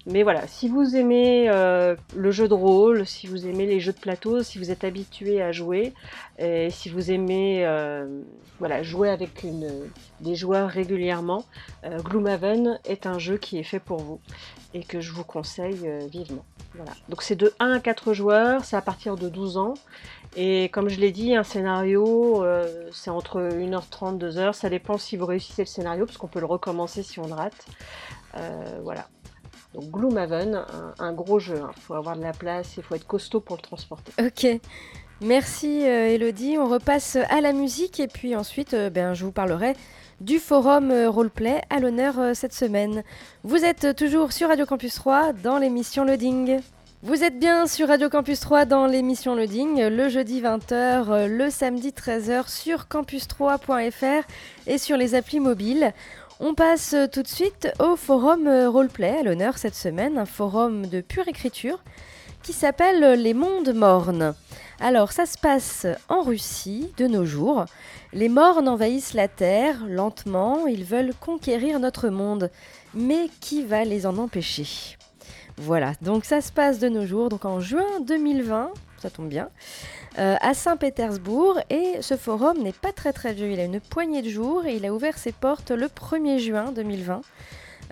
Mais 0.06 0.24
voilà, 0.24 0.48
si 0.48 0.68
vous 0.68 0.96
aimez 0.96 1.50
euh, 1.50 1.96
le 2.16 2.32
jeu 2.32 2.48
de 2.48 2.54
rôle, 2.54 3.06
si 3.06 3.28
vous 3.28 3.48
aimez 3.48 3.66
les 3.66 3.80
jeux 3.80 3.94
de 3.94 4.00
plateau, 4.00 4.42
si 4.42 4.58
vous 4.58 4.72
êtes 4.72 4.84
habitué 4.84 5.42
à 5.42 5.52
jouer, 5.52 5.94
et 6.40 6.70
si 6.70 6.90
vous 6.90 7.12
aimez 7.12 7.66
euh, 7.66 8.22
voilà, 8.60 8.82
jouer 8.82 9.10
avec 9.10 9.46
des 10.22 10.36
joueurs 10.36 10.70
régulièrement, 10.70 11.46
Gloomhaven 11.86 12.80
est 12.86 13.06
un 13.06 13.20
jeu 13.20 13.38
qui 13.38 13.58
est 13.60 13.64
fait 13.64 13.80
pour 13.80 14.00
vous 14.00 14.20
et 14.74 14.84
que 14.84 15.02
je 15.02 15.12
vous 15.12 15.24
conseille 15.24 15.90
vivement. 16.12 16.46
Donc 17.10 17.24
c'est 17.24 17.36
de 17.36 17.54
1 17.60 17.72
à 17.72 17.80
4 17.80 18.14
joueurs, 18.14 18.66
c'est 18.66 18.76
à 18.76 18.82
partir 18.82 19.16
de 19.16 19.30
12 19.30 19.58
ans. 19.58 19.74
Et 20.40 20.70
comme 20.70 20.88
je 20.88 21.00
l'ai 21.00 21.12
dit, 21.12 21.36
un 21.36 21.44
scénario, 21.44 22.44
euh, 22.44 22.88
c'est 22.94 23.10
entre 23.10 23.42
1h30, 23.42 24.20
2h. 24.20 24.54
Ça 24.54 24.70
dépend 24.70 25.00
si 25.00 25.18
vous 25.18 25.26
réussissez 25.26 25.64
le 25.64 25.68
scénario, 25.68 26.06
parce 26.06 26.20
qu'on 26.20 26.28
peut 26.28 26.40
le 26.40 26.46
recommencer 26.46 27.02
si 27.02 27.20
on 27.20 27.26
le 27.26 27.34
rate. 27.34 27.66
Euh, 28.36 28.80
voilà. 28.84 29.08
Donc 29.74 29.86
Gloomhaven, 29.90 30.64
un, 31.00 31.14
gros 31.14 31.40
jeu. 31.40 31.60
Il 31.76 31.82
faut 31.82 31.96
avoir 31.96 32.16
de 32.16 32.22
la 32.22 32.34
place, 32.34 32.78
il 32.78 32.84
faut 32.84 32.94
être 32.94 33.08
costaud 33.08 33.40
pour 33.40 33.56
le 33.56 33.64
transporter. 33.64 34.12
Ok. 34.24 34.48
Merci 35.22 35.82
euh, 35.88 36.14
Elodie. 36.14 36.58
On 36.60 36.70
repasse 36.70 37.16
à 37.16 37.42
la 37.42 37.52
musique 37.52 38.00
et 38.00 38.08
puis 38.08 38.36
ensuite, 38.36 38.76
ben, 38.76 39.16
je 39.16 39.26
vous 39.26 39.32
parlerai 39.32 39.76
du 40.22 40.38
forum 40.38 40.92
roleplay 41.08 41.62
à 41.72 41.80
l'honneur 41.80 42.36
cette 42.36 42.54
semaine. 42.54 43.04
Vous 43.44 43.66
êtes 43.66 43.96
toujours 43.96 44.32
sur 44.32 44.50
Radio 44.50 44.68
Campus 44.68 44.94
3 44.96 45.34
dans 45.34 45.58
l'émission 45.58 46.06
Loading. 46.06 46.60
Vous 47.04 47.24
êtes 47.24 47.38
bien 47.38 47.68
sur 47.68 47.90
Radio 47.90 48.10
Campus 48.10 48.40
3 48.40 48.66
dans 48.66 48.88
l'émission 48.88 49.36
Loading, 49.36 49.84
le 49.84 50.10
jeudi 50.10 50.42
20h, 50.42 50.72
euh, 50.74 51.28
le 51.28 51.52
samedi 51.52 51.90
13h 51.90 52.50
sur 52.50 52.88
campus3.fr 52.90 54.28
et 54.66 54.80
sur 54.80 54.98
les 54.98 55.14
applis 55.14 55.40
mobiles. 55.40 55.94
On 56.40 56.56
passe 56.56 56.96
tout 57.14 57.22
de 57.22 57.28
suite 57.28 57.72
au 57.78 57.98
forum 57.98 58.48
euh, 58.48 58.68
roleplay 58.68 59.20
à 59.20 59.22
l'honneur 59.22 59.60
cette 59.60 59.76
semaine, 59.76 60.18
un 60.18 60.26
forum 60.26 60.88
de 60.88 61.02
pure 61.02 61.28
écriture 61.28 61.84
qui 62.42 62.52
s'appelle 62.52 63.22
Les 63.22 63.36
Mondes 63.36 63.76
Mornes. 63.76 64.34
Alors 64.80 65.12
ça 65.12 65.28
se 65.28 65.38
passe 65.38 65.86
en 66.10 66.24
Russie 66.24 66.92
de 66.98 67.06
nos 67.06 67.26
jours. 67.26 67.66
Les 68.12 68.28
mornes 68.28 68.68
envahissent 68.68 69.14
la 69.14 69.28
Terre 69.28 69.86
lentement, 69.88 70.66
ils 70.66 70.84
veulent 70.84 71.14
conquérir 71.20 71.80
notre 71.80 72.10
monde. 72.10 72.50
Mais 72.96 73.30
qui 73.40 73.64
va 73.64 73.84
les 73.86 74.08
en 74.08 74.18
empêcher? 74.18 74.97
Voilà, 75.60 75.94
donc 76.04 76.24
ça 76.24 76.40
se 76.40 76.52
passe 76.52 76.78
de 76.78 76.88
nos 76.88 77.08
jours, 77.08 77.30
donc 77.30 77.44
en 77.44 77.60
juin 77.60 78.00
2020, 78.06 78.70
ça 79.00 79.10
tombe 79.10 79.28
bien, 79.28 79.50
euh, 80.20 80.36
à 80.40 80.54
Saint-Pétersbourg. 80.54 81.60
Et 81.72 81.96
ce 82.02 82.16
forum 82.16 82.60
n'est 82.62 82.74
pas 82.74 82.92
très 82.92 83.12
très 83.12 83.34
vieux, 83.34 83.50
il 83.52 83.60
a 83.60 83.64
une 83.64 83.80
poignée 83.80 84.22
de 84.22 84.30
jours 84.30 84.68
et 84.68 84.76
il 84.76 84.86
a 84.86 84.94
ouvert 84.94 85.18
ses 85.18 85.32
portes 85.32 85.72
le 85.72 85.88
1er 85.88 86.38
juin 86.38 86.72
2020. 86.72 87.22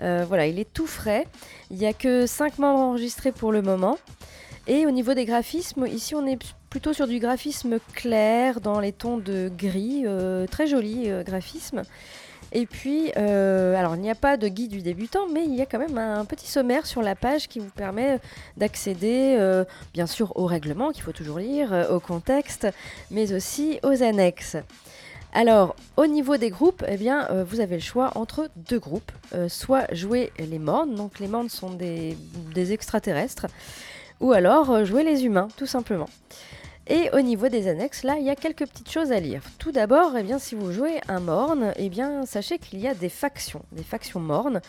Euh, 0.00 0.24
voilà, 0.28 0.46
il 0.46 0.60
est 0.60 0.72
tout 0.72 0.86
frais. 0.86 1.26
Il 1.72 1.78
n'y 1.78 1.86
a 1.86 1.92
que 1.92 2.26
5 2.26 2.58
membres 2.58 2.78
enregistrés 2.78 3.32
pour 3.32 3.50
le 3.50 3.62
moment. 3.62 3.98
Et 4.68 4.86
au 4.86 4.92
niveau 4.92 5.14
des 5.14 5.24
graphismes, 5.24 5.86
ici 5.86 6.14
on 6.14 6.24
est 6.24 6.38
plutôt 6.70 6.92
sur 6.92 7.08
du 7.08 7.18
graphisme 7.18 7.78
clair, 7.94 8.60
dans 8.60 8.78
les 8.78 8.92
tons 8.92 9.16
de 9.16 9.50
gris, 9.56 10.02
euh, 10.04 10.46
très 10.46 10.68
joli 10.68 11.08
graphisme. 11.24 11.82
Et 12.56 12.64
puis, 12.64 13.12
euh, 13.18 13.74
alors 13.76 13.96
il 13.96 14.00
n'y 14.00 14.08
a 14.08 14.14
pas 14.14 14.38
de 14.38 14.48
guide 14.48 14.70
du 14.70 14.80
débutant, 14.80 15.26
mais 15.30 15.44
il 15.44 15.54
y 15.54 15.60
a 15.60 15.66
quand 15.66 15.78
même 15.78 15.98
un 15.98 16.24
petit 16.24 16.50
sommaire 16.50 16.86
sur 16.86 17.02
la 17.02 17.14
page 17.14 17.48
qui 17.48 17.58
vous 17.58 17.68
permet 17.68 18.18
d'accéder, 18.56 19.36
euh, 19.38 19.66
bien 19.92 20.06
sûr, 20.06 20.34
au 20.38 20.46
règlement 20.46 20.90
qu'il 20.90 21.02
faut 21.02 21.12
toujours 21.12 21.38
lire, 21.38 21.74
euh, 21.74 21.90
au 21.90 22.00
contexte, 22.00 22.66
mais 23.10 23.34
aussi 23.34 23.78
aux 23.82 24.02
annexes. 24.02 24.56
Alors, 25.34 25.76
au 25.98 26.06
niveau 26.06 26.38
des 26.38 26.48
groupes, 26.48 26.82
eh 26.88 26.96
bien, 26.96 27.28
vous 27.44 27.60
avez 27.60 27.74
le 27.74 27.82
choix 27.82 28.12
entre 28.14 28.48
deux 28.56 28.78
groupes. 28.78 29.12
Soit 29.48 29.92
jouer 29.92 30.32
les 30.38 30.58
mornes, 30.58 30.94
donc 30.94 31.18
les 31.18 31.28
mornes 31.28 31.50
sont 31.50 31.68
des, 31.68 32.16
extraterrestres, 32.72 33.46
ou 34.20 34.32
alors 34.32 34.86
jouer 34.86 35.04
les 35.04 35.26
humains, 35.26 35.48
tout 35.58 35.66
simplement. 35.66 36.08
Et 36.88 37.10
au 37.12 37.20
niveau 37.20 37.48
des 37.48 37.66
annexes, 37.66 38.04
là, 38.04 38.16
il 38.18 38.24
y 38.24 38.30
a 38.30 38.36
quelques 38.36 38.64
petites 38.66 38.90
choses 38.90 39.10
à 39.10 39.18
lire. 39.18 39.42
Tout 39.58 39.72
d'abord, 39.72 40.16
eh 40.16 40.22
bien, 40.22 40.38
si 40.38 40.54
vous 40.54 40.70
jouez 40.70 41.00
un 41.08 41.18
morne, 41.18 41.72
eh 41.76 41.88
bien, 41.88 42.24
sachez 42.26 42.58
qu'il 42.58 42.78
y 42.78 42.86
a 42.86 42.94
des 42.94 43.08
factions, 43.08 43.62
des 43.72 43.82
factions 43.82 44.20
mornes, 44.20 44.60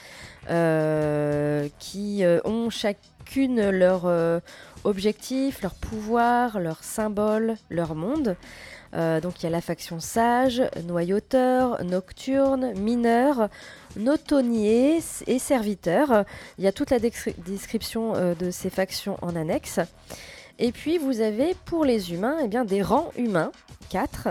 euh, 0.50 1.68
qui 1.78 2.24
euh, 2.24 2.40
ont 2.44 2.72
chacune 2.72 3.70
leur 3.70 4.08
euh, 4.08 4.40
objectif, 4.84 5.62
leur 5.62 5.76
pouvoir, 5.76 6.60
leur 6.60 6.84
symbole, 6.84 7.56
leur 7.70 7.94
monde. 7.96 8.36
Donc 8.94 9.44
il 9.44 9.44
y 9.44 9.46
a 9.48 9.52
la 9.52 9.62
faction 9.62 10.00
sage, 10.00 10.64
noyauteur, 10.88 11.84
nocturne, 11.84 12.74
mineur, 12.80 13.50
notonnier 13.96 15.02
et 15.28 15.40
serviteur. 15.40 16.24
Il 16.58 16.64
y 16.64 16.68
a 16.68 16.72
toute 16.72 16.90
la 16.90 16.98
descri- 16.98 17.36
description 17.46 18.14
de 18.34 18.50
ces 18.50 18.72
factions 18.72 19.18
en 19.22 19.36
annexe. 19.36 19.82
Et 20.60 20.72
puis 20.72 20.98
vous 20.98 21.22
avez 21.22 21.56
pour 21.66 21.86
les 21.86 22.14
humains 22.14 22.38
eh 22.44 22.48
bien, 22.48 22.66
des 22.66 22.82
rangs 22.82 23.12
humains, 23.18 23.52
4. 23.90 24.30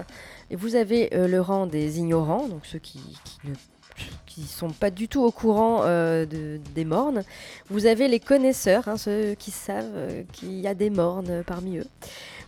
Et 0.50 0.56
vous 0.56 0.74
avez 0.74 1.14
euh, 1.14 1.28
le 1.28 1.40
rang 1.40 1.66
des 1.66 1.98
ignorants, 1.98 2.46
donc 2.48 2.66
ceux 2.66 2.78
qui, 2.78 3.00
ne 4.38 4.44
sont 4.46 4.70
pas 4.70 4.90
du 4.90 5.08
tout 5.08 5.22
au 5.22 5.30
courant 5.30 5.82
euh, 5.84 6.26
de- 6.26 6.60
des 6.74 6.84
mornes. 6.84 7.24
Vous 7.70 7.86
avez 7.86 8.06
les 8.06 8.20
connaisseurs, 8.20 8.86
hein, 8.86 8.96
ceux 8.96 9.34
qui 9.34 9.50
savent 9.50 9.84
euh, 9.94 10.22
qu'il 10.32 10.60
y 10.60 10.66
a 10.66 10.74
des 10.74 10.90
mornes 10.90 11.42
parmi 11.46 11.78
eux. 11.78 11.86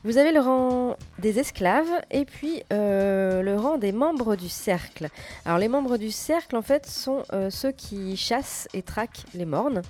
Vous 0.05 0.17
avez 0.19 0.31
le 0.33 0.41
rang 0.41 0.97
des 1.19 1.41
esclaves 1.41 1.91
et 2.13 2.25
puis 2.25 2.63
le 2.71 3.57
rang 3.57 3.79
des 3.79 3.91
membres 3.91 4.37
du 4.37 4.49
cercle. 4.49 5.09
Alors 5.45 5.59
les 5.59 5.67
membres 5.67 5.97
du 5.97 6.13
cercle 6.13 6.55
en 6.55 6.63
fait 6.63 6.87
sont 6.87 7.25
ceux 7.51 7.73
qui 7.73 8.17
chassent 8.17 8.69
et 8.75 8.83
traquent 8.83 9.25
les 9.35 9.45
mornes. 9.45 9.83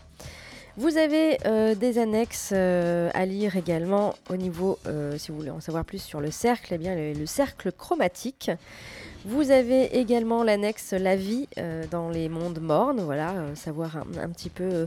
Vous 0.79 0.97
avez 0.97 1.39
euh, 1.45 1.75
des 1.75 1.99
annexes 1.99 2.51
euh, 2.55 3.11
à 3.13 3.27
lire 3.27 3.57
également 3.57 4.15
au 4.31 4.37
niveau, 4.37 4.79
euh, 4.87 5.19
si 5.19 5.33
vous 5.33 5.39
voulez 5.39 5.51
en 5.51 5.59
savoir 5.59 5.85
plus 5.85 6.01
sur 6.01 6.21
le 6.21 6.31
cercle, 6.31 6.73
eh 6.73 6.79
bien 6.79 6.95
le, 6.95 7.15
le 7.15 7.27
cercle 7.27 7.73
chromatique. 7.73 8.53
Vous 9.25 9.51
avez 9.51 9.99
également 9.99 10.45
l'annexe 10.45 10.93
La 10.93 11.17
vie 11.17 11.49
dans 11.91 12.09
les 12.11 12.29
mondes 12.29 12.61
mornes, 12.61 13.01
voilà, 13.01 13.35
savoir 13.57 13.97
un, 13.97 14.29
petit 14.29 14.49
peu 14.51 14.87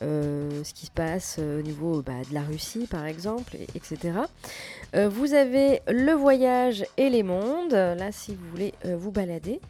ce 0.00 0.72
qui 0.72 0.86
se 0.86 0.92
passe 0.92 1.40
au 1.40 1.62
niveau 1.62 2.00
bah, 2.02 2.12
de 2.28 2.32
la 2.32 2.42
Russie 2.42 2.86
par 2.88 3.04
exemple, 3.06 3.56
et- 3.56 3.66
etc. 3.74 4.12
Vous 4.94 5.34
avez 5.34 5.82
le 5.88 6.12
voyage 6.12 6.84
et 6.96 7.10
les 7.10 7.24
mondes, 7.24 7.72
là 7.72 8.12
si 8.12 8.36
vous 8.36 8.48
voulez 8.52 8.72
vous 8.84 9.10
balader. 9.10 9.60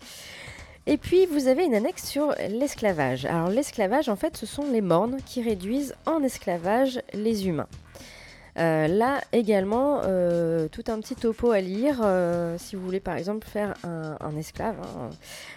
Et 0.86 0.96
puis 0.96 1.26
vous 1.26 1.46
avez 1.46 1.64
une 1.64 1.74
annexe 1.74 2.04
sur 2.06 2.34
l'esclavage. 2.48 3.24
Alors 3.24 3.48
l'esclavage 3.48 4.08
en 4.08 4.16
fait 4.16 4.36
ce 4.36 4.46
sont 4.46 4.70
les 4.70 4.80
mornes 4.80 5.18
qui 5.24 5.40
réduisent 5.42 5.94
en 6.06 6.22
esclavage 6.22 7.00
les 7.12 7.46
humains. 7.46 7.68
Euh, 8.58 8.86
là 8.86 9.20
également, 9.32 10.02
euh, 10.04 10.68
tout 10.68 10.84
un 10.88 11.00
petit 11.00 11.14
topo 11.14 11.52
à 11.52 11.60
lire 11.60 12.00
euh, 12.02 12.56
si 12.58 12.76
vous 12.76 12.84
voulez 12.84 13.00
par 13.00 13.16
exemple 13.16 13.46
faire 13.46 13.74
un, 13.84 14.36
esclave 14.36 14.76
hein, 14.80 15.10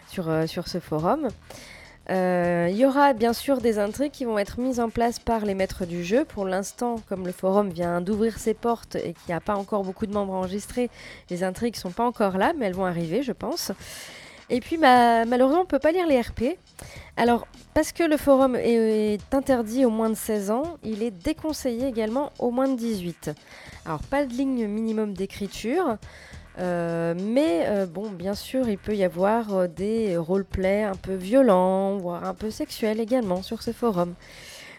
sur, 0.08 0.29
sur 0.48 0.67
ce 0.67 0.79
forum. 0.79 1.27
Il 2.08 2.75
y 2.77 2.86
aura 2.86 3.13
bien 3.13 3.34
sûr 3.34 3.62
des 3.62 3.79
intrigues 3.79 4.12
qui 4.12 4.25
vont 4.25 4.38
être 4.38 4.60
mises 4.60 4.79
en 4.79 4.91
place 4.91 5.17
par 5.17 5.44
les 5.44 5.55
maîtres 5.55 5.86
du 5.88 6.03
jeu. 6.03 6.24
Pour 6.24 6.46
l'instant, 6.46 6.98
comme 7.10 7.25
le 7.25 7.32
forum 7.32 7.70
vient 7.70 8.00
d'ouvrir 8.00 8.38
ses 8.38 8.53
portes 8.53 8.96
et 8.96 9.13
qu'il 9.13 9.29
n'y 9.29 9.34
a 9.34 9.41
pas 9.41 9.55
encore 9.55 9.84
beaucoup 9.84 10.05
de 10.05 10.13
membres 10.13 10.34
enregistrés, 10.34 10.91
les 11.32 11.44
intrigues 11.44 11.75
sont 11.75 11.89
pas 11.89 12.05
encore 12.05 12.38
là, 12.38 12.53
mais 12.55 12.67
elles 12.67 12.75
vont 12.75 12.86
arriver, 12.86 13.24
je 13.24 13.32
pense. 13.32 13.72
Et 14.49 14.59
puis, 14.59 14.77
malheureusement, 14.77 15.61
on 15.61 15.63
ne 15.63 15.67
peut 15.67 15.79
pas 15.79 15.91
lire 15.91 16.07
les 16.07 16.21
RP. 16.21 16.57
Alors, 17.17 17.47
parce 17.73 17.91
que 17.91 18.03
le 18.03 18.17
forum 18.17 18.55
est, 18.55 19.15
est 19.15 19.33
interdit 19.33 19.85
aux 19.85 19.89
moins 19.89 20.09
de 20.09 20.15
16 20.15 20.51
ans, 20.51 20.77
il 20.83 21.01
est 21.03 21.11
déconseillé 21.11 21.87
également 21.87 22.31
aux 22.39 22.51
moins 22.51 22.67
de 22.67 22.75
18. 22.75 23.31
Alors, 23.85 24.01
pas 24.03 24.25
de 24.25 24.33
ligne 24.33 24.67
minimum 24.67 25.13
d'écriture. 25.13 25.97
euh, 26.59 27.13
mais 27.17 27.63
euh, 27.67 27.85
bon, 27.85 28.09
bien 28.11 28.33
sûr, 28.35 28.69
il 28.69 28.77
peut 28.77 28.95
y 28.95 29.03
avoir 29.03 29.53
euh, 29.53 29.67
des 29.67 30.15
roleplays 30.17 30.83
un 30.83 30.95
peu 30.95 31.15
violents, 31.15 31.97
voire 31.97 32.23
un 32.23 32.33
peu 32.33 32.51
sexuels 32.51 32.99
également 32.99 33.41
sur 33.41 33.61
ce 33.61 33.71
forum. 33.71 34.13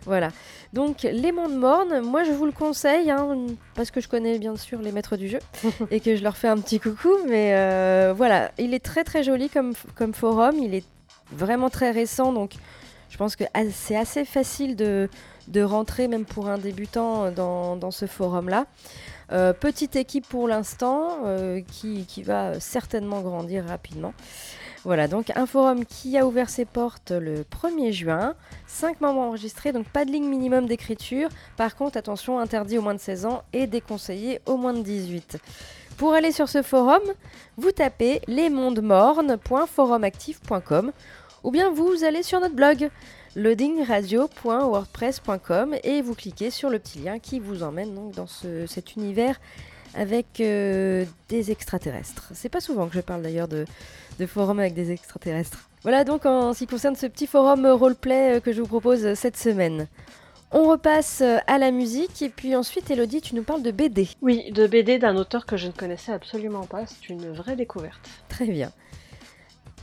Voilà. 0.05 0.31
Donc, 0.77 1.05
les 1.05 1.33
mondes 1.33 1.57
mornes, 1.57 2.01
moi 2.01 2.23
je 2.25 2.33
vous 2.33 2.45
le 2.45 2.53
conseille, 2.53 3.11
hein, 3.11 3.47
parce 3.75 3.91
que 3.91 4.03
je 4.03 4.09
connais 4.09 4.39
bien 4.39 4.57
sûr 4.57 4.79
les 4.83 4.93
maîtres 4.93 5.17
du 5.17 5.27
jeu 5.27 5.39
et 5.91 6.01
que 6.01 6.17
je 6.17 6.23
leur 6.23 6.37
fais 6.37 6.49
un 6.49 6.59
petit 6.59 6.79
coucou. 6.79 7.09
Mais 7.27 7.55
euh, 7.55 8.13
voilà, 8.15 8.51
il 8.59 8.75
est 8.75 8.85
très 8.85 9.03
très 9.03 9.23
joli 9.23 9.49
comme, 9.49 9.73
comme 9.95 10.13
forum, 10.13 10.59
il 10.59 10.75
est 10.75 10.85
vraiment 11.33 11.71
très 11.71 11.93
récent, 11.93 12.31
donc 12.31 12.53
je 13.09 13.17
pense 13.17 13.37
que 13.37 13.45
c'est 13.73 13.97
assez 13.97 14.27
facile 14.27 14.77
de, 14.77 15.09
de 15.49 15.63
rentrer, 15.63 16.09
même 16.09 16.27
pour 16.27 16.47
un 16.47 16.59
débutant, 16.59 17.31
dans, 17.31 17.77
dans 17.77 17.91
ce 17.91 18.05
forum-là. 18.05 18.67
Euh, 19.33 19.55
petite 19.55 19.97
équipe 19.97 20.29
pour 20.29 20.47
l'instant, 20.47 21.21
euh, 21.25 21.63
qui, 21.73 22.05
qui 22.05 22.23
va 22.23 22.61
certainement 22.61 23.23
grandir 23.23 23.65
rapidement. 23.65 24.13
Voilà, 24.87 25.09
donc 25.09 25.33
un 25.35 25.47
forum 25.47 25.85
qui 25.85 26.17
a 26.17 26.25
ouvert 26.25 26.49
ses 26.49 26.65
portes 26.65 27.11
le 27.11 27.43
1er 27.43 27.91
juin, 27.91 28.37
5 28.69 29.01
membres 29.01 29.19
enregistrés, 29.21 29.73
donc 29.73 29.89
pas 29.89 30.05
de 30.05 30.13
ligne 30.13 30.29
minimum 30.29 30.69
d'écriture. 30.69 31.29
Par 31.57 31.75
contre, 31.75 31.97
attention, 31.97 32.39
interdit 32.39 32.79
aux 32.79 32.83
moins 32.83 32.95
de 32.95 33.01
16 33.01 33.27
ans 33.27 33.43
et 33.53 33.67
déconseillé 33.67 34.41
aux 34.47 34.57
moins 34.57 34.75
de 34.75 34.83
18. 34.83 35.39
Pour 35.97 36.13
aller 36.15 36.31
sur 36.31 36.49
ce 36.49 36.63
forum, 36.63 37.03
vous 37.57 37.73
tapez 37.73 38.21
lesmondesmornes.forumactif.com 38.29 40.93
ou 41.43 41.51
bien 41.51 41.71
vous 41.73 42.05
allez 42.05 42.23
sur 42.23 42.39
notre 42.39 42.55
blog 42.55 42.89
loadingradio.wordpress.com 43.35 45.75
et 45.83 46.01
vous 46.01 46.15
cliquez 46.15 46.51
sur 46.51 46.71
le 46.71 46.79
petit 46.79 47.01
lien 47.01 47.19
qui 47.19 47.41
vous 47.41 47.63
emmène 47.65 47.93
donc 47.95 48.13
dans 48.15 48.27
ce- 48.29 48.67
cet 48.67 48.95
univers 48.97 49.41
avec 49.95 50.41
euh, 50.41 51.05
des 51.29 51.51
extraterrestres. 51.51 52.31
C'est 52.35 52.49
pas 52.49 52.61
souvent 52.61 52.89
que 52.89 52.95
je 52.95 53.01
parle 53.01 53.23
d'ailleurs 53.23 53.49
de, 53.49 53.65
de 54.19 54.27
forum 54.27 54.59
avec 54.59 54.75
des 54.75 54.91
extraterrestres. 54.91 55.69
Voilà 55.83 56.05
donc 56.05 56.27
en 56.27 56.53
ce 56.53 56.61
qui 56.61 56.67
concerne 56.67 56.97
ce 56.97 57.07
petit 57.07 57.27
forum 57.27 57.67
roleplay 57.67 58.37
euh, 58.37 58.41
que 58.41 58.53
je 58.53 58.61
vous 58.61 58.69
propose 58.69 59.05
euh, 59.05 59.15
cette 59.15 59.37
semaine. 59.37 59.87
On 60.53 60.69
repasse 60.69 61.23
à 61.23 61.59
la 61.59 61.73
musique 61.73 62.23
et 62.23 62.29
puis 62.29 62.55
ensuite 62.55 62.89
Elodie, 62.91 63.21
tu 63.21 63.35
nous 63.35 63.43
parles 63.43 63.63
de 63.63 63.73
BD. 63.73 64.09
Oui, 64.23 64.53
de 64.53 64.69
BD 64.69 64.99
d'un 64.99 65.17
auteur 65.17 65.45
que 65.45 65.57
je 65.57 65.67
ne 65.67 65.73
connaissais 65.73 66.13
absolument 66.13 66.67
pas. 66.67 66.87
C'est 66.87 67.09
une 67.09 67.33
vraie 67.33 67.57
découverte. 67.57 68.09
Très 68.29 68.47
bien. 68.47 68.71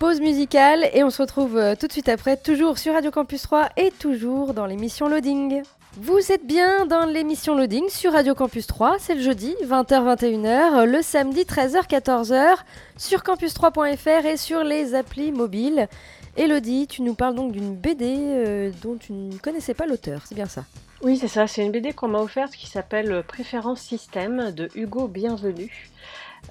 Pause 0.03 0.19
musicale 0.19 0.89
et 0.91 1.01
on 1.05 1.09
se 1.09 1.21
retrouve 1.21 1.55
euh, 1.55 1.75
tout 1.79 1.87
de 1.87 1.93
suite 1.93 2.09
après, 2.09 2.35
toujours 2.35 2.77
sur 2.77 2.93
Radio 2.93 3.09
Campus 3.09 3.43
3 3.43 3.69
et 3.77 3.89
toujours 3.89 4.53
dans 4.53 4.65
l'émission 4.65 5.07
Loading. 5.07 5.63
Vous 5.95 6.29
êtes 6.29 6.45
bien 6.45 6.85
dans 6.85 7.05
l'émission 7.05 7.55
Loading 7.55 7.87
sur 7.87 8.11
Radio 8.11 8.35
Campus 8.35 8.67
3, 8.67 8.97
c'est 8.99 9.15
le 9.15 9.21
jeudi 9.21 9.55
20h-21h, 9.63 10.83
le 10.83 11.01
samedi 11.01 11.43
13h-14h 11.43 12.57
sur 12.97 13.21
campus3.fr 13.21 14.25
et 14.25 14.35
sur 14.35 14.65
les 14.65 14.93
applis 14.93 15.31
mobiles. 15.31 15.87
Elodie, 16.35 16.87
tu 16.87 17.01
nous 17.01 17.13
parles 17.13 17.35
donc 17.35 17.53
d'une 17.53 17.73
BD 17.73 18.13
euh, 18.17 18.71
dont 18.81 18.97
tu 18.97 19.13
ne 19.13 19.37
connaissais 19.37 19.73
pas 19.73 19.85
l'auteur, 19.85 20.23
c'est 20.25 20.35
bien 20.35 20.47
ça? 20.47 20.65
Oui, 21.01 21.17
c'est 21.17 21.29
ça, 21.29 21.47
c'est 21.47 21.65
une 21.65 21.71
BD 21.71 21.93
qu'on 21.93 22.09
m'a 22.09 22.19
offerte 22.19 22.51
qui 22.51 22.67
s'appelle 22.67 23.23
Préférence 23.25 23.79
Système 23.79 24.51
de 24.51 24.67
Hugo 24.75 25.07
Bienvenu. 25.07 25.89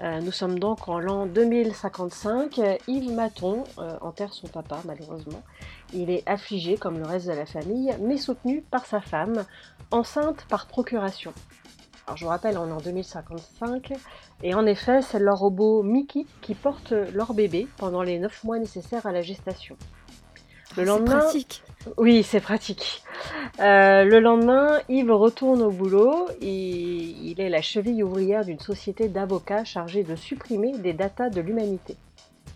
Euh, 0.01 0.21
nous 0.21 0.33
sommes 0.33 0.59
donc 0.59 0.89
en 0.89 0.99
l'an 0.99 1.27
2055. 1.27 2.61
Yves 2.89 3.13
Maton 3.13 3.65
euh, 3.79 3.99
enterre 4.01 4.33
son 4.33 4.49
papa, 4.49 4.81
malheureusement. 4.85 5.43
Il 5.93 6.11
est 6.11 6.27
affligé 6.27 6.77
comme 6.77 6.99
le 6.99 7.05
reste 7.05 7.27
de 7.27 7.33
la 7.33 7.47
famille, 7.47 7.95
mais 8.01 8.17
soutenu 8.17 8.63
par 8.63 8.87
sa 8.87 9.01
femme, 9.01 9.45
enceinte 9.91 10.47
par 10.49 10.67
procuration. 10.67 11.33
Alors 12.07 12.17
je 12.17 12.25
vous 12.25 12.31
rappelle, 12.31 12.59
on 12.59 12.69
est 12.69 12.73
en 12.73 12.79
2055, 12.79 13.93
et 14.43 14.55
en 14.55 14.67
effet, 14.67 15.03
c'est 15.03 15.21
leur 15.21 15.39
robot 15.39 15.83
Mickey 15.85 16.27
qui 16.41 16.55
porte 16.55 16.93
leur 16.93 17.33
bébé 17.33 17.69
pendant 17.77 18.03
les 18.03 18.19
9 18.19 18.45
mois 18.45 18.59
nécessaires 18.59 19.07
à 19.07 19.13
la 19.13 19.23
gestation. 19.23 19.77
Le 20.77 20.85
lendemain, 20.85 21.19
pratique. 21.19 21.63
Oui, 21.97 22.23
c'est 22.23 22.41
pratique. 22.41 23.03
Euh, 23.61 24.05
le 24.05 24.21
lendemain, 24.21 24.81
Yves 24.89 25.13
retourne 25.13 25.63
au 25.63 25.71
boulot. 25.71 26.29
Et 26.41 26.51
il 26.51 27.41
est 27.41 27.49
la 27.49 27.63
cheville 27.63 28.03
ouvrière 28.03 28.45
d'une 28.45 28.61
société 28.61 29.09
d'avocats 29.09 29.65
chargée 29.65 30.03
de 30.03 30.17
supprimer 30.17 30.73
des 30.79 30.93
datas 30.93 31.31
de 31.31 31.41
l'humanité. 31.41 31.97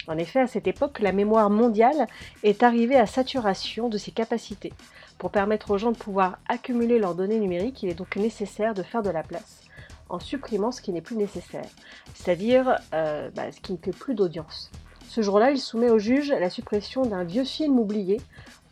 En 0.09 0.19
effet, 0.19 0.41
à 0.41 0.47
cette 0.47 0.67
époque, 0.67 1.01
la 1.01 1.13
mémoire 1.13 1.51
mondiale 1.51 2.07
est 2.43 2.63
arrivée 2.63 2.97
à 2.97 3.07
saturation 3.07 3.89
de 3.89 3.99
ses 3.99 4.13
capacités. 4.13 4.73
Pour 5.19 5.31
permettre 5.31 5.71
aux 5.71 5.79
gens 5.79 5.93
de 5.93 5.97
pouvoir 5.97 6.39
accumuler 6.49 6.99
leurs 6.99 7.15
données 7.15 7.41
numériques, 7.41 7.83
il 7.83 7.89
est 7.89 7.95
donc 7.95 8.17
nécessaire 8.17 8.75
de 8.75 8.83
faire 8.83 9.03
de 9.03 9.11
la 9.11 9.23
place 9.23 9.63
en 10.09 10.21
supprimant 10.21 10.71
ce 10.71 10.81
qui 10.81 10.93
n'est 10.93 11.01
plus 11.01 11.17
nécessaire, 11.17 11.67
c'est-à-dire 12.15 12.79
euh, 12.95 13.29
bah, 13.35 13.51
ce 13.51 13.61
qui 13.61 13.73
ne 13.73 13.79
fait 13.79 13.91
plus 13.91 14.15
d'audience. 14.15 14.71
Ce 15.09 15.23
jour-là, 15.23 15.51
il 15.51 15.59
soumet 15.59 15.91
au 15.91 15.99
juge 15.99 16.31
la 16.31 16.51
suppression 16.51 17.03
d'un 17.03 17.25
vieux 17.25 17.45
film 17.45 17.79
oublié, 17.79 18.21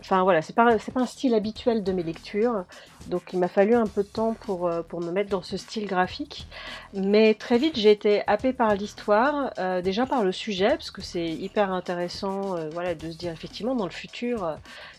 Enfin 0.00 0.22
voilà, 0.22 0.42
c'est 0.42 0.54
pas, 0.54 0.76
pas 0.78 1.00
un 1.00 1.06
style 1.06 1.34
habituel 1.34 1.82
de 1.82 1.92
mes 1.92 2.02
lectures. 2.02 2.64
Donc 3.08 3.32
il 3.32 3.38
m'a 3.38 3.48
fallu 3.48 3.74
un 3.74 3.86
peu 3.86 4.02
de 4.02 4.08
temps 4.08 4.34
pour, 4.34 4.66
euh, 4.66 4.82
pour 4.82 5.00
me 5.00 5.10
mettre 5.10 5.30
dans 5.30 5.42
ce 5.42 5.56
style 5.56 5.86
graphique. 5.86 6.46
Mais 6.94 7.34
très 7.34 7.58
vite, 7.58 7.76
j'ai 7.76 7.90
été 7.90 8.22
happée 8.26 8.52
par 8.52 8.74
l'histoire, 8.74 9.50
euh, 9.58 9.80
déjà 9.80 10.06
par 10.06 10.24
le 10.24 10.32
sujet, 10.32 10.70
parce 10.70 10.90
que 10.90 11.02
c'est 11.02 11.26
hyper 11.26 11.72
intéressant 11.72 12.56
euh, 12.56 12.68
voilà, 12.70 12.94
de 12.94 13.10
se 13.10 13.16
dire 13.16 13.32
effectivement 13.32 13.74
dans 13.74 13.86
le 13.86 13.90
futur, 13.90 14.56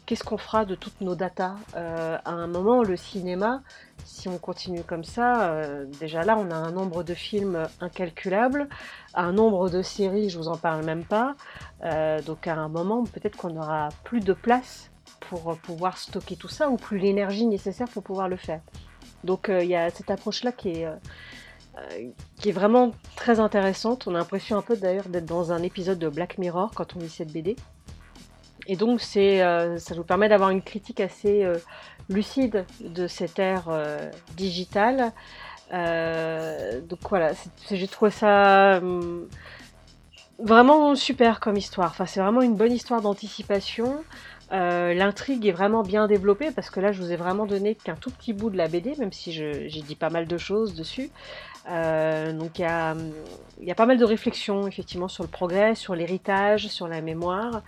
qu'est-ce 0.09 0.23
qu'on 0.23 0.39
fera 0.39 0.65
de 0.65 0.73
toutes 0.73 1.01
nos 1.01 1.13
datas 1.13 1.53
À 1.75 2.31
un 2.31 2.47
moment, 2.47 2.81
le 2.81 2.97
cinéma, 2.97 3.61
si 4.05 4.27
on 4.27 4.39
continue 4.39 4.81
comme 4.81 5.03
ça, 5.03 5.55
déjà 5.99 6.23
là, 6.23 6.35
on 6.35 6.49
a 6.49 6.55
un 6.55 6.71
nombre 6.71 7.03
de 7.03 7.13
films 7.13 7.67
incalculable, 7.79 8.67
un 9.13 9.31
nombre 9.31 9.69
de 9.69 9.83
séries, 9.83 10.29
je 10.29 10.39
vous 10.39 10.47
en 10.47 10.57
parle 10.57 10.83
même 10.83 11.03
pas. 11.03 11.35
donc 12.25 12.47
à 12.47 12.55
un 12.55 12.69
moment, 12.69 13.03
peut-être 13.03 13.37
qu'on 13.37 13.51
n'aura 13.51 13.89
plus 14.03 14.21
de 14.21 14.33
place 14.33 14.89
pour 15.19 15.55
pouvoir 15.57 15.99
stocker 15.99 16.35
tout 16.35 16.47
ça 16.47 16.69
ou 16.69 16.77
plus 16.77 16.97
l'énergie 16.97 17.45
nécessaire 17.45 17.87
pour 17.87 18.01
pouvoir 18.01 18.29
le 18.29 18.37
faire. 18.37 18.61
Donc 19.23 19.49
euh, 19.49 19.63
il 19.63 19.69
y 19.69 19.75
a 19.75 19.89
cette 19.89 20.11
approche-là 20.11 20.51
qui 20.51 20.69
est, 20.69 20.85
euh, 20.85 20.95
euh, 21.77 22.09
qui 22.37 22.49
est 22.49 22.53
vraiment 22.53 22.91
très 23.15 23.39
intéressante. 23.39 24.07
On 24.07 24.15
a 24.15 24.19
l'impression 24.19 24.57
un 24.57 24.61
peu 24.61 24.75
d'ailleurs 24.75 25.09
d'être 25.09 25.25
dans 25.25 25.51
un 25.51 25.61
épisode 25.63 25.99
de 25.99 26.09
Black 26.09 26.37
Mirror 26.37 26.71
quand 26.75 26.95
on 26.95 26.99
lit 26.99 27.09
cette 27.09 27.31
BD. 27.31 27.55
Et 28.67 28.75
donc 28.75 29.01
c'est, 29.01 29.39
ça 29.77 29.95
nous 29.95 30.03
permet 30.03 30.29
d'avoir 30.29 30.49
une 30.51 30.61
critique 30.61 30.99
assez 30.99 31.45
lucide 32.09 32.65
de 32.81 33.07
cette 33.07 33.39
ère 33.39 33.67
digitale. 34.37 35.11
donc 35.71 36.99
voilà, 37.09 37.31
j'ai 37.71 37.87
trouvé 37.87 38.11
ça 38.11 38.77
hum, 38.77 39.27
vraiment 40.39 40.95
super 40.95 41.39
comme 41.39 41.57
histoire. 41.57 41.89
Enfin, 41.91 42.05
c'est 42.05 42.19
vraiment 42.19 42.41
une 42.41 42.55
bonne 42.55 42.71
histoire 42.71 43.01
d'anticipation. 43.01 44.03
Euh, 44.51 44.95
l'intrigue 44.95 45.45
est 45.45 45.51
vraiment 45.51 45.83
bien 45.83 46.07
développée 46.07 46.49
parce 46.51 46.69
que 46.69 46.79
là, 46.79 46.91
je 46.91 47.01
vous 47.01 47.11
ai 47.11 47.15
vraiment 47.15 47.45
donné 47.45 47.75
qu'un 47.75 47.95
tout 47.95 48.09
petit 48.09 48.33
bout 48.33 48.49
de 48.49 48.57
la 48.57 48.67
BD, 48.67 48.95
même 48.97 49.11
si 49.11 49.31
j'ai 49.31 49.67
dit 49.67 49.95
pas 49.95 50.09
mal 50.09 50.27
de 50.27 50.37
choses 50.37 50.73
dessus. 50.73 51.11
Euh, 51.69 52.33
donc 52.33 52.57
il 52.57 52.63
y 52.63 52.65
a, 52.65 52.95
y 53.61 53.69
a, 53.69 53.75
pas 53.75 53.85
mal 53.85 53.97
de 53.97 54.05
réflexions 54.05 54.65
effectivement 54.65 55.07
sur 55.07 55.23
le 55.23 55.29
progrès, 55.29 55.75
sur 55.75 55.93
l'héritage, 55.93 56.67
sur 56.67 56.87
la 56.87 57.01
mémoire. 57.01 57.61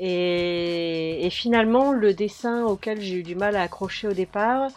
Et, 0.00 1.28
finalement, 1.30 1.92
le 1.92 2.14
dessin 2.14 2.64
auquel 2.64 3.00
j'ai 3.00 3.16
eu 3.16 3.22
du 3.22 3.34
mal 3.34 3.54
à 3.54 3.62
accrocher 3.62 4.08
au 4.08 4.12
départ, 4.12 4.68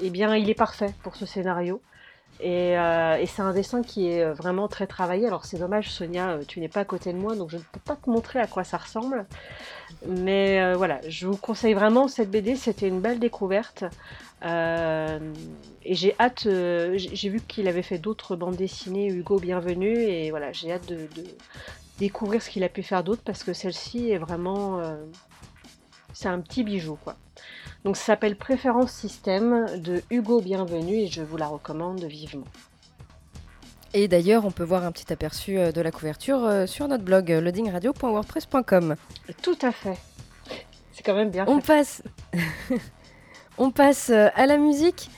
eh 0.00 0.10
bien, 0.10 0.34
il 0.36 0.50
est 0.50 0.54
parfait 0.54 0.92
pour 1.02 1.14
ce 1.16 1.26
scénario. 1.26 1.80
Euh, 2.44 3.16
et, 3.16 3.26
c'est 3.26 3.42
un 3.42 3.52
dessin 3.52 3.82
qui 3.82 4.08
est 4.08 4.24
vraiment 4.32 4.68
très 4.68 4.86
travaillé. 4.86 5.26
Alors 5.26 5.44
c'est 5.44 5.58
dommage, 5.58 5.90
Sonia, 5.90 6.30
euh, 6.30 6.42
tu 6.46 6.60
n'es 6.60 6.68
pas 6.68 6.80
à 6.80 6.84
côté 6.84 7.12
de 7.12 7.18
moi, 7.18 7.36
donc 7.36 7.50
je 7.50 7.56
ne 7.56 7.62
peux 7.62 7.80
pas 7.80 7.96
te 7.96 8.10
montrer 8.10 8.40
à 8.40 8.46
quoi 8.46 8.64
ça 8.64 8.76
ressemble. 8.76 9.26
Mais 10.06 10.60
euh, 10.60 10.74
voilà, 10.76 11.00
je 11.08 11.26
vous 11.26 11.36
conseille 11.36 11.74
vraiment 11.74 12.08
cette 12.08 12.30
BD, 12.30 12.56
c'était 12.56 12.88
une 12.88 13.00
belle 13.00 13.18
découverte. 13.18 13.84
et 14.42 15.94
j'ai 15.94 16.14
hâte, 16.18 16.48
j'ai 16.96 17.28
vu 17.28 17.40
qu'il 17.40 17.68
avait 17.68 17.82
fait 17.82 17.98
d'autres 17.98 18.36
bandes 18.36 18.56
dessinées, 18.56 19.06
Hugo 19.08 19.38
Bienvenue, 19.38 19.96
et 19.96 20.30
voilà, 20.30 20.52
j'ai 20.52 20.72
hâte 20.72 20.86
de, 20.86 21.08
découvrir 21.98 22.42
ce 22.42 22.50
qu'il 22.50 22.64
a 22.64 22.68
pu 22.68 22.82
faire 22.82 23.04
d'autre 23.04 23.22
parce 23.24 23.44
que 23.44 23.52
celle-ci 23.52 24.10
est 24.10 24.18
vraiment. 24.18 24.80
c'est 26.12 26.28
un 26.28 26.40
petit 26.40 26.64
bijou, 26.64 26.96
quoi. 27.02 27.16
Donc 27.84 27.96
ça 27.96 28.04
s'appelle 28.04 28.36
Préférence 28.36 28.92
Système 28.92 29.66
de 29.78 30.02
Hugo 30.10 30.40
Bienvenu 30.40 30.94
et 30.94 31.06
je 31.06 31.22
vous 31.22 31.36
la 31.36 31.46
recommande 31.46 32.02
vivement. 32.04 32.46
Et 33.96 34.08
d'ailleurs, 34.08 34.44
on 34.44 34.50
peut 34.50 34.64
voir 34.64 34.84
un 34.84 34.90
petit 34.90 35.12
aperçu 35.12 35.56
euh, 35.56 35.70
de 35.70 35.80
la 35.80 35.92
couverture 35.92 36.44
euh, 36.44 36.66
sur 36.66 36.88
notre 36.88 37.04
blog 37.04 37.30
euh, 37.30 37.40
loadingradio.wordpress.com. 37.40 38.96
Tout 39.40 39.58
à 39.62 39.70
fait. 39.70 39.96
C'est 40.92 41.04
quand 41.04 41.14
même 41.14 41.30
bien. 41.30 41.44
On 41.46 41.60
passe, 41.60 42.02
on 43.58 43.70
passe 43.70 44.10
à 44.10 44.46
la 44.46 44.56
musique. 44.56 45.10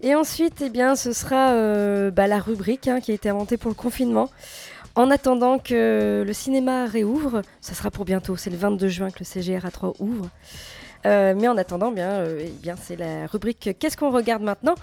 Et 0.00 0.14
ensuite, 0.14 0.62
eh 0.62 0.70
bien, 0.70 0.96
ce 0.96 1.12
sera 1.12 2.10
bah, 2.10 2.26
la 2.26 2.40
rubrique 2.40 2.88
hein, 2.88 3.00
qui 3.00 3.12
a 3.12 3.14
été 3.14 3.28
inventée 3.28 3.56
pour 3.56 3.70
le 3.70 3.76
confinement. 3.76 4.30
En 4.94 5.10
attendant 5.10 5.58
que 5.58 6.22
le 6.26 6.32
cinéma 6.34 6.84
réouvre, 6.84 7.42
ça 7.62 7.74
sera 7.74 7.90
pour 7.90 8.04
bientôt, 8.04 8.36
c'est 8.36 8.50
le 8.50 8.58
22 8.58 8.88
juin 8.88 9.10
que 9.10 9.20
le 9.20 9.24
CGR 9.24 9.64
A3 9.64 9.94
ouvre. 10.00 10.28
Euh, 11.06 11.34
mais 11.36 11.48
en 11.48 11.56
attendant, 11.56 11.90
bien, 11.90 12.10
euh, 12.10 12.44
eh 12.44 12.50
bien 12.62 12.76
c'est 12.80 12.96
la 12.96 13.26
rubrique 13.26 13.70
Qu'est-ce 13.78 13.96
qu'on 13.96 14.10
regarde 14.10 14.42
maintenant? 14.42 14.74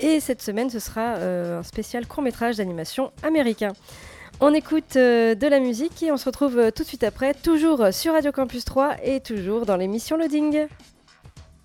Et 0.00 0.20
cette 0.20 0.40
semaine, 0.40 0.70
ce 0.70 0.78
sera 0.78 1.16
euh, 1.16 1.58
un 1.58 1.62
spécial 1.64 2.06
court 2.06 2.22
métrage 2.22 2.56
d'animation 2.56 3.10
américain. 3.24 3.72
On 4.40 4.54
écoute 4.54 4.94
de 4.94 5.48
la 5.48 5.58
musique 5.58 6.00
et 6.04 6.12
on 6.12 6.16
se 6.16 6.26
retrouve 6.26 6.70
tout 6.70 6.84
de 6.84 6.88
suite 6.88 7.02
après, 7.02 7.34
toujours 7.34 7.88
sur 7.90 8.12
Radio 8.12 8.30
Campus 8.30 8.64
3 8.64 8.98
et 9.02 9.18
toujours 9.18 9.66
dans 9.66 9.76
l'émission 9.76 10.16
Loading. 10.16 10.68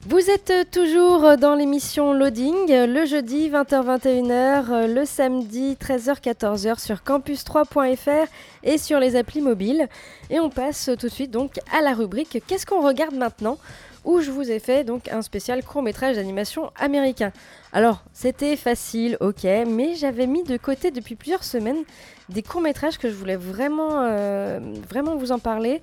Vous 0.05 0.29
êtes 0.29 0.69
toujours 0.69 1.37
dans 1.37 1.55
l'émission 1.55 2.11
Loading, 2.11 2.67
le 2.67 3.05
jeudi 3.05 3.49
20h-21h, 3.49 4.93
le 4.93 5.05
samedi 5.05 5.77
13h-14h 5.79 6.77
sur 6.77 6.97
campus3.fr 6.97 8.27
et 8.63 8.77
sur 8.77 8.99
les 8.99 9.15
applis 9.15 9.39
mobiles. 9.39 9.87
Et 10.29 10.41
on 10.41 10.49
passe 10.49 10.89
tout 10.99 11.07
de 11.07 11.11
suite 11.11 11.31
donc 11.31 11.57
à 11.71 11.81
la 11.81 11.93
rubrique 11.93 12.43
Qu'est-ce 12.45 12.65
qu'on 12.65 12.85
regarde 12.85 13.15
maintenant? 13.15 13.57
où 14.05 14.19
je 14.19 14.31
vous 14.31 14.51
ai 14.51 14.59
fait 14.59 14.83
donc 14.83 15.07
un 15.07 15.21
spécial 15.21 15.63
court 15.63 15.81
métrage 15.81 16.17
d'animation 16.17 16.71
américain. 16.75 17.31
Alors, 17.71 18.03
c'était 18.11 18.57
facile, 18.57 19.17
ok, 19.21 19.45
mais 19.65 19.95
j'avais 19.95 20.27
mis 20.27 20.43
de 20.43 20.57
côté 20.57 20.91
depuis 20.91 21.15
plusieurs 21.15 21.45
semaines 21.45 21.83
des 22.27 22.43
courts 22.43 22.59
métrages 22.59 22.97
que 22.97 23.09
je 23.09 23.15
voulais 23.15 23.35
vraiment, 23.35 24.01
euh, 24.01 24.59
vraiment 24.89 25.15
vous 25.15 25.31
en 25.31 25.39
parler. 25.39 25.81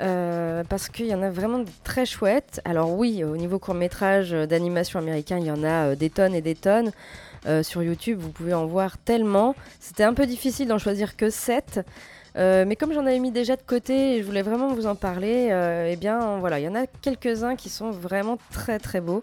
Euh, 0.00 0.62
parce 0.68 0.88
qu'il 0.88 1.06
y 1.06 1.14
en 1.14 1.22
a 1.22 1.30
vraiment 1.30 1.58
de 1.58 1.68
très 1.84 2.06
chouettes. 2.06 2.60
Alors 2.64 2.90
oui, 2.92 3.24
au 3.24 3.36
niveau 3.36 3.58
court 3.58 3.74
métrage 3.74 4.30
d'animation 4.32 4.98
américain, 4.98 5.38
il 5.38 5.46
y 5.46 5.50
en 5.50 5.62
a 5.64 5.90
euh, 5.90 5.94
des 5.94 6.10
tonnes 6.10 6.34
et 6.34 6.40
des 6.42 6.54
tonnes. 6.54 6.92
Euh, 7.46 7.62
sur 7.62 7.82
YouTube, 7.82 8.18
vous 8.20 8.30
pouvez 8.30 8.52
en 8.54 8.66
voir 8.66 8.98
tellement. 8.98 9.54
C'était 9.80 10.02
un 10.04 10.14
peu 10.14 10.26
difficile 10.26 10.68
d'en 10.68 10.78
choisir 10.78 11.16
que 11.16 11.30
7. 11.30 11.80
Euh, 12.36 12.64
mais 12.66 12.76
comme 12.76 12.92
j'en 12.92 13.06
avais 13.06 13.18
mis 13.18 13.30
déjà 13.32 13.56
de 13.56 13.62
côté 13.62 14.16
et 14.16 14.20
je 14.20 14.24
voulais 14.26 14.42
vraiment 14.42 14.72
vous 14.74 14.86
en 14.86 14.94
parler, 14.94 15.48
euh, 15.50 15.88
eh 15.90 15.96
bien 15.96 16.36
voilà, 16.38 16.60
il 16.60 16.64
y 16.64 16.68
en 16.68 16.74
a 16.74 16.86
quelques-uns 17.00 17.56
qui 17.56 17.68
sont 17.68 17.90
vraiment 17.90 18.38
très 18.52 18.78
très 18.78 19.00
beaux. 19.00 19.22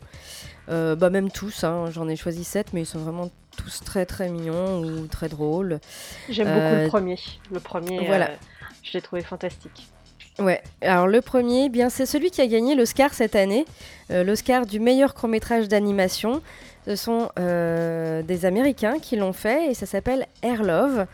Euh, 0.69 0.95
bah 0.95 1.09
même 1.09 1.29
tous, 1.29 1.63
hein, 1.63 1.85
j'en 1.91 2.07
ai 2.09 2.15
choisi 2.15 2.43
7, 2.43 2.73
mais 2.73 2.81
ils 2.81 2.85
sont 2.85 2.99
vraiment 2.99 3.29
tous 3.55 3.81
très 3.85 4.05
très 4.05 4.27
mignons 4.29 4.79
ou 4.81 5.07
très 5.07 5.29
drôles. 5.29 5.79
J'aime 6.29 6.47
beaucoup 6.47 6.59
Euh, 6.59 6.83
le 6.83 6.88
premier. 6.89 7.19
Le 7.51 7.59
premier, 7.59 8.05
voilà. 8.07 8.29
euh, 8.31 8.35
je 8.81 8.93
l'ai 8.93 9.01
trouvé 9.01 9.21
fantastique. 9.21 9.88
Ouais, 10.37 10.61
alors 10.81 11.07
le 11.07 11.21
premier, 11.21 11.65
eh 11.65 11.69
bien 11.69 11.89
c'est 11.89 12.05
celui 12.05 12.29
qui 12.29 12.41
a 12.41 12.47
gagné 12.47 12.75
l'Oscar 12.75 13.13
cette 13.13 13.35
année, 13.35 13.65
euh, 14.11 14.23
l'Oscar 14.23 14.65
du 14.65 14.81
meilleur 14.81 15.13
court-métrage 15.13 15.69
d'animation. 15.69 16.41
Ce 16.85 16.95
sont 16.95 17.29
euh, 17.39 18.21
des 18.21 18.45
Américains 18.45 18.99
qui 18.99 19.15
l'ont 19.15 19.33
fait 19.33 19.71
et 19.71 19.73
ça 19.73 19.85
s'appelle 19.85 20.27
Air 20.43 20.61
Love. 20.63 21.07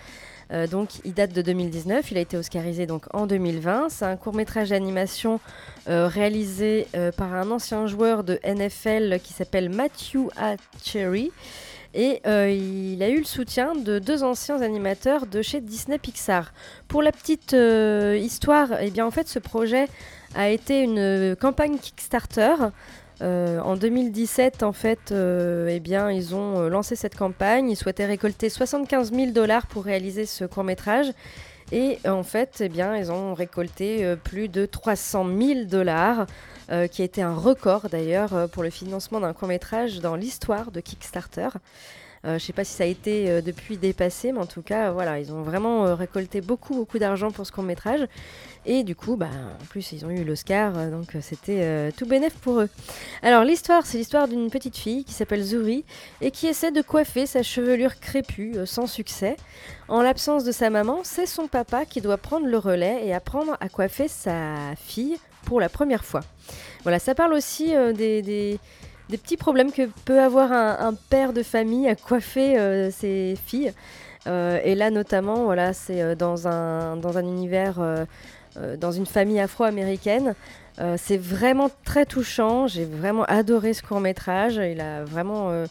Euh, 0.52 0.68
donc 0.68 0.90
il 1.06 1.14
date 1.14 1.32
de 1.32 1.42
2019, 1.42 2.12
il 2.12 2.18
a 2.18 2.22
été 2.22 2.36
oscarisé 2.36 2.86
donc 2.86 3.06
en 3.14 3.26
2020. 3.26 3.90
C'est 3.90 4.06
un 4.06 4.18
court-métrage 4.18 4.70
d'animation 4.70 5.40
euh, 5.88 6.08
réalisé 6.08 6.88
par 7.16 7.34
un 7.34 7.52
ancien 7.52 7.88
joueur 7.88 8.24
de 8.24 8.40
NFL 8.44 9.20
qui 9.24 9.34
s'appelle 9.34 9.70
Matthew 9.70 10.30
A. 10.36 10.56
Cherry. 10.84 11.32
Et 11.94 12.22
euh, 12.26 12.50
il 12.50 13.04
a 13.04 13.10
eu 13.10 13.18
le 13.18 13.26
soutien 13.26 13.76
de 13.76 14.00
deux 14.00 14.24
anciens 14.24 14.62
animateurs 14.62 15.26
de 15.26 15.42
chez 15.42 15.60
Disney 15.60 15.98
Pixar. 15.98 16.54
Pour 16.88 17.02
la 17.02 17.12
petite 17.12 17.54
euh, 17.54 18.18
histoire, 18.18 18.70
eh 18.80 18.92
bien 18.92 19.06
en 19.06 19.12
fait 19.12 19.28
ce 19.28 19.40
projet 19.40 19.88
a 20.34 20.50
été 20.50 20.82
une 20.82 21.00
euh, 21.00 21.36
campagne 21.36 21.78
Kickstarter. 21.78 22.56
En 23.24 23.76
2017, 23.76 24.64
en 24.64 24.72
fait, 24.72 25.12
eh 25.12 25.80
bien, 25.80 26.10
ils 26.10 26.34
ont 26.34 26.62
lancé 26.70 26.96
cette 26.96 27.16
campagne. 27.16 27.70
Ils 27.70 27.76
souhaitaient 27.76 28.08
récolter 28.08 28.50
75 28.50 29.14
000 29.14 29.30
dollars 29.30 29.68
pour 29.68 29.84
réaliser 29.86 30.26
ce 30.26 30.44
court 30.44 30.64
métrage. 30.64 31.06
Et 31.72 32.00
en 32.08 32.24
fait, 32.24 32.62
eh 32.62 32.68
bien, 32.68 32.98
ils 32.98 33.12
ont 33.12 33.36
récolté 33.36 34.16
plus 34.24 34.50
de 34.50 34.66
300 34.66 35.28
000 35.40 35.66
dollars, 35.66 36.26
euh, 36.72 36.88
qui 36.88 37.02
a 37.02 37.06
été 37.06 37.22
un 37.22 37.36
record 37.36 37.90
d'ailleurs 37.90 38.34
euh, 38.34 38.48
pour 38.48 38.64
le 38.64 38.70
financement 38.70 39.20
d'un 39.20 39.34
court 39.34 39.50
métrage 39.50 40.00
dans 40.00 40.16
l'histoire 40.16 40.72
de 40.72 40.80
Kickstarter. 40.80 41.50
Euh, 42.24 42.30
je 42.30 42.34
ne 42.36 42.40
sais 42.40 42.54
pas 42.54 42.64
si 42.64 42.72
ça 42.72 42.86
a 42.86 42.88
été 42.88 43.42
depuis 43.42 43.76
dépassé, 43.76 44.32
mais 44.32 44.40
en 44.40 44.46
tout 44.46 44.62
cas, 44.62 44.92
voilà, 44.92 45.20
ils 45.20 45.34
ont 45.34 45.42
vraiment 45.42 45.96
récolté 45.96 46.40
beaucoup, 46.40 46.76
beaucoup 46.76 46.98
d'argent 46.98 47.32
pour 47.32 47.46
ce 47.46 47.52
court 47.52 47.64
métrage. 47.64 48.08
Et 48.66 48.84
du 48.84 48.96
coup, 48.96 49.18
bah, 49.18 49.28
en 49.62 49.66
plus, 49.66 49.92
ils 49.92 50.06
ont 50.06 50.12
eu 50.12 50.24
l'Oscar, 50.24 50.72
donc 50.92 51.18
c'était 51.20 51.92
tout 51.94 52.06
bénef 52.06 52.36
pour 52.36 52.62
eux. 52.62 52.70
Alors, 53.24 53.44
l'histoire, 53.44 53.88
c'est 53.88 53.98
l'histoire 53.98 54.28
d'une 54.28 54.52
petite 54.52 54.78
fille 54.78 55.04
qui 55.04 55.14
s'appelle 55.14 55.42
Zuri 55.42 55.84
et 56.22 56.30
qui 56.30 56.46
essaie 56.46 56.72
de 56.72 56.84
coiffer 56.84 57.26
sa 57.26 57.42
chevelure 57.42 58.00
crépue 58.00 58.56
sans 58.66 58.86
succès. 58.86 59.36
En 59.88 60.04
l'absence 60.04 60.44
de 60.44 60.52
sa 60.52 60.70
maman, 60.70 61.00
c'est 61.02 61.26
son 61.26 61.48
papa 61.48 61.86
qui 61.86 62.02
doit 62.02 62.18
prendre 62.18 62.46
le 62.46 62.58
relais 62.60 63.02
et 63.04 63.16
apprendre 63.16 63.58
à 63.60 63.68
coiffer 63.68 64.08
sa 64.08 64.76
fille 64.78 65.18
pour 65.46 65.60
la 65.60 65.70
première 65.70 66.04
fois. 66.06 66.22
Voilà, 66.84 67.00
ça 67.00 67.16
parle 67.16 67.34
aussi 67.34 67.76
euh, 67.76 67.94
des, 67.94 68.22
des- 68.22 68.60
petits 69.10 69.38
problèmes 69.38 69.72
que 69.74 69.90
peut 70.06 70.22
avoir 70.22 70.52
un, 70.54 70.94
père 71.10 71.34
de 71.34 71.44
famille 71.44 71.88
à 71.90 71.96
coiffer 71.96 72.58
euh, 72.58 72.90
ses 72.92 73.38
filles. 73.46 73.74
Euh, 74.28 74.60
et 74.64 74.74
là, 74.74 74.90
notamment, 74.90 75.44
voilà, 75.44 75.74
c'est 75.74 76.16
dans, 76.16 76.48
un, 76.48 76.96
dans 76.96 77.18
un 77.18 77.24
univers, 77.24 78.06
dans 78.78 78.92
une 78.92 79.06
famille 79.06 79.40
afro-américaine. 79.42 80.34
C'est 80.96 81.18
vraiment 81.18 81.70
très 81.84 82.06
touchant. 82.06 82.68
J'ai 82.68 82.86
vraiment 82.86 83.24
adoré 83.26 83.74
ce 83.74 83.84
court 83.84 84.00
métrage. 84.00 84.56
Il 84.56 84.80
a 84.80 85.04
vraiment 85.04 85.66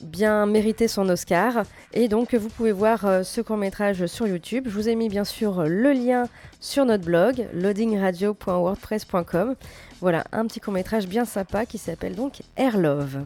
bien 0.00 0.46
mérité 0.46 0.88
son 0.88 1.08
Oscar. 1.08 1.62
Et 1.92 2.08
donc, 2.08 2.34
vous 2.34 2.48
pouvez 2.48 2.72
voir 2.72 3.06
euh, 3.06 3.22
ce 3.22 3.40
court 3.40 3.56
métrage 3.56 4.06
sur 4.06 4.26
YouTube. 4.26 4.64
Je 4.68 4.74
vous 4.74 4.88
ai 4.88 4.94
mis 4.94 5.08
bien 5.08 5.24
sûr 5.24 5.64
le 5.64 5.92
lien 5.92 6.28
sur 6.60 6.84
notre 6.84 7.04
blog, 7.04 7.46
loadingradio.wordpress.com. 7.54 9.54
Voilà, 10.00 10.24
un 10.32 10.46
petit 10.46 10.60
court 10.60 10.72
métrage 10.72 11.06
bien 11.06 11.24
sympa 11.24 11.66
qui 11.66 11.78
s'appelle 11.78 12.14
donc 12.14 12.42
Air 12.56 12.78
Love. 12.78 13.24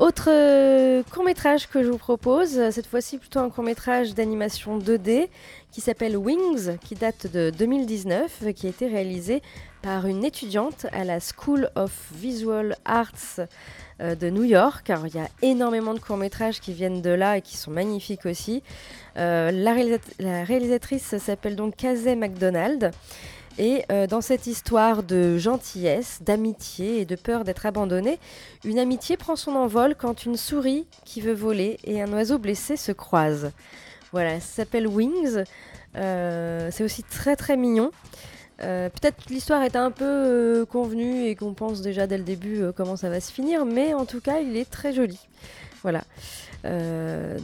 Autre 0.00 0.28
euh, 0.28 1.04
court 1.12 1.22
métrage 1.22 1.68
que 1.68 1.84
je 1.84 1.88
vous 1.88 1.98
propose, 1.98 2.70
cette 2.70 2.86
fois-ci 2.86 3.18
plutôt 3.18 3.38
un 3.38 3.48
court 3.48 3.62
métrage 3.62 4.12
d'animation 4.12 4.80
2D 4.80 5.28
qui 5.70 5.80
s'appelle 5.80 6.16
Wings, 6.16 6.78
qui 6.78 6.96
date 6.96 7.28
de 7.32 7.52
2019, 7.56 8.38
euh, 8.42 8.52
qui 8.52 8.66
a 8.66 8.70
été 8.70 8.88
réalisé 8.88 9.40
par 9.84 10.06
une 10.06 10.24
étudiante 10.24 10.86
à 10.92 11.04
la 11.04 11.18
School 11.20 11.68
of 11.74 11.92
Visual 12.14 12.74
Arts 12.86 13.40
euh, 14.00 14.14
de 14.14 14.30
New 14.30 14.42
York. 14.44 14.88
Alors 14.88 15.06
il 15.06 15.14
y 15.14 15.18
a 15.18 15.28
énormément 15.42 15.92
de 15.92 15.98
courts 15.98 16.16
métrages 16.16 16.58
qui 16.58 16.72
viennent 16.72 17.02
de 17.02 17.10
là 17.10 17.36
et 17.36 17.42
qui 17.42 17.58
sont 17.58 17.70
magnifiques 17.70 18.24
aussi. 18.24 18.62
Euh, 19.18 19.50
la, 19.50 19.74
réalisa- 19.74 20.00
la 20.20 20.42
réalisatrice 20.42 21.18
s'appelle 21.18 21.54
donc 21.54 21.76
Kazay 21.76 22.16
McDonald. 22.16 22.92
Et 23.58 23.84
euh, 23.92 24.06
dans 24.06 24.22
cette 24.22 24.46
histoire 24.46 25.02
de 25.02 25.36
gentillesse, 25.36 26.20
d'amitié 26.22 27.00
et 27.00 27.04
de 27.04 27.14
peur 27.14 27.44
d'être 27.44 27.66
abandonnée, 27.66 28.18
une 28.64 28.78
amitié 28.78 29.18
prend 29.18 29.36
son 29.36 29.54
envol 29.54 29.96
quand 29.96 30.24
une 30.24 30.38
souris 30.38 30.86
qui 31.04 31.20
veut 31.20 31.34
voler 31.34 31.78
et 31.84 32.00
un 32.00 32.10
oiseau 32.14 32.38
blessé 32.38 32.78
se 32.78 32.90
croisent. 32.90 33.52
Voilà, 34.12 34.40
ça 34.40 34.46
s'appelle 34.46 34.86
Wings. 34.86 35.44
C'est 35.94 36.82
aussi 36.82 37.02
très 37.02 37.36
très 37.36 37.56
mignon. 37.56 37.90
Euh, 38.62 38.88
Peut-être 38.88 39.24
que 39.24 39.32
l'histoire 39.32 39.62
est 39.62 39.76
un 39.76 39.90
peu 39.90 40.04
euh, 40.04 40.64
convenue 40.64 41.26
et 41.26 41.34
qu'on 41.34 41.54
pense 41.54 41.80
déjà 41.80 42.06
dès 42.06 42.18
le 42.18 42.24
début 42.24 42.62
euh, 42.62 42.72
comment 42.72 42.96
ça 42.96 43.08
va 43.08 43.20
se 43.20 43.32
finir, 43.32 43.64
mais 43.64 43.94
en 43.94 44.04
tout 44.04 44.20
cas, 44.20 44.40
il 44.40 44.56
est 44.56 44.70
très 44.70 44.92
joli. 44.92 45.18
Voilà. 45.82 46.02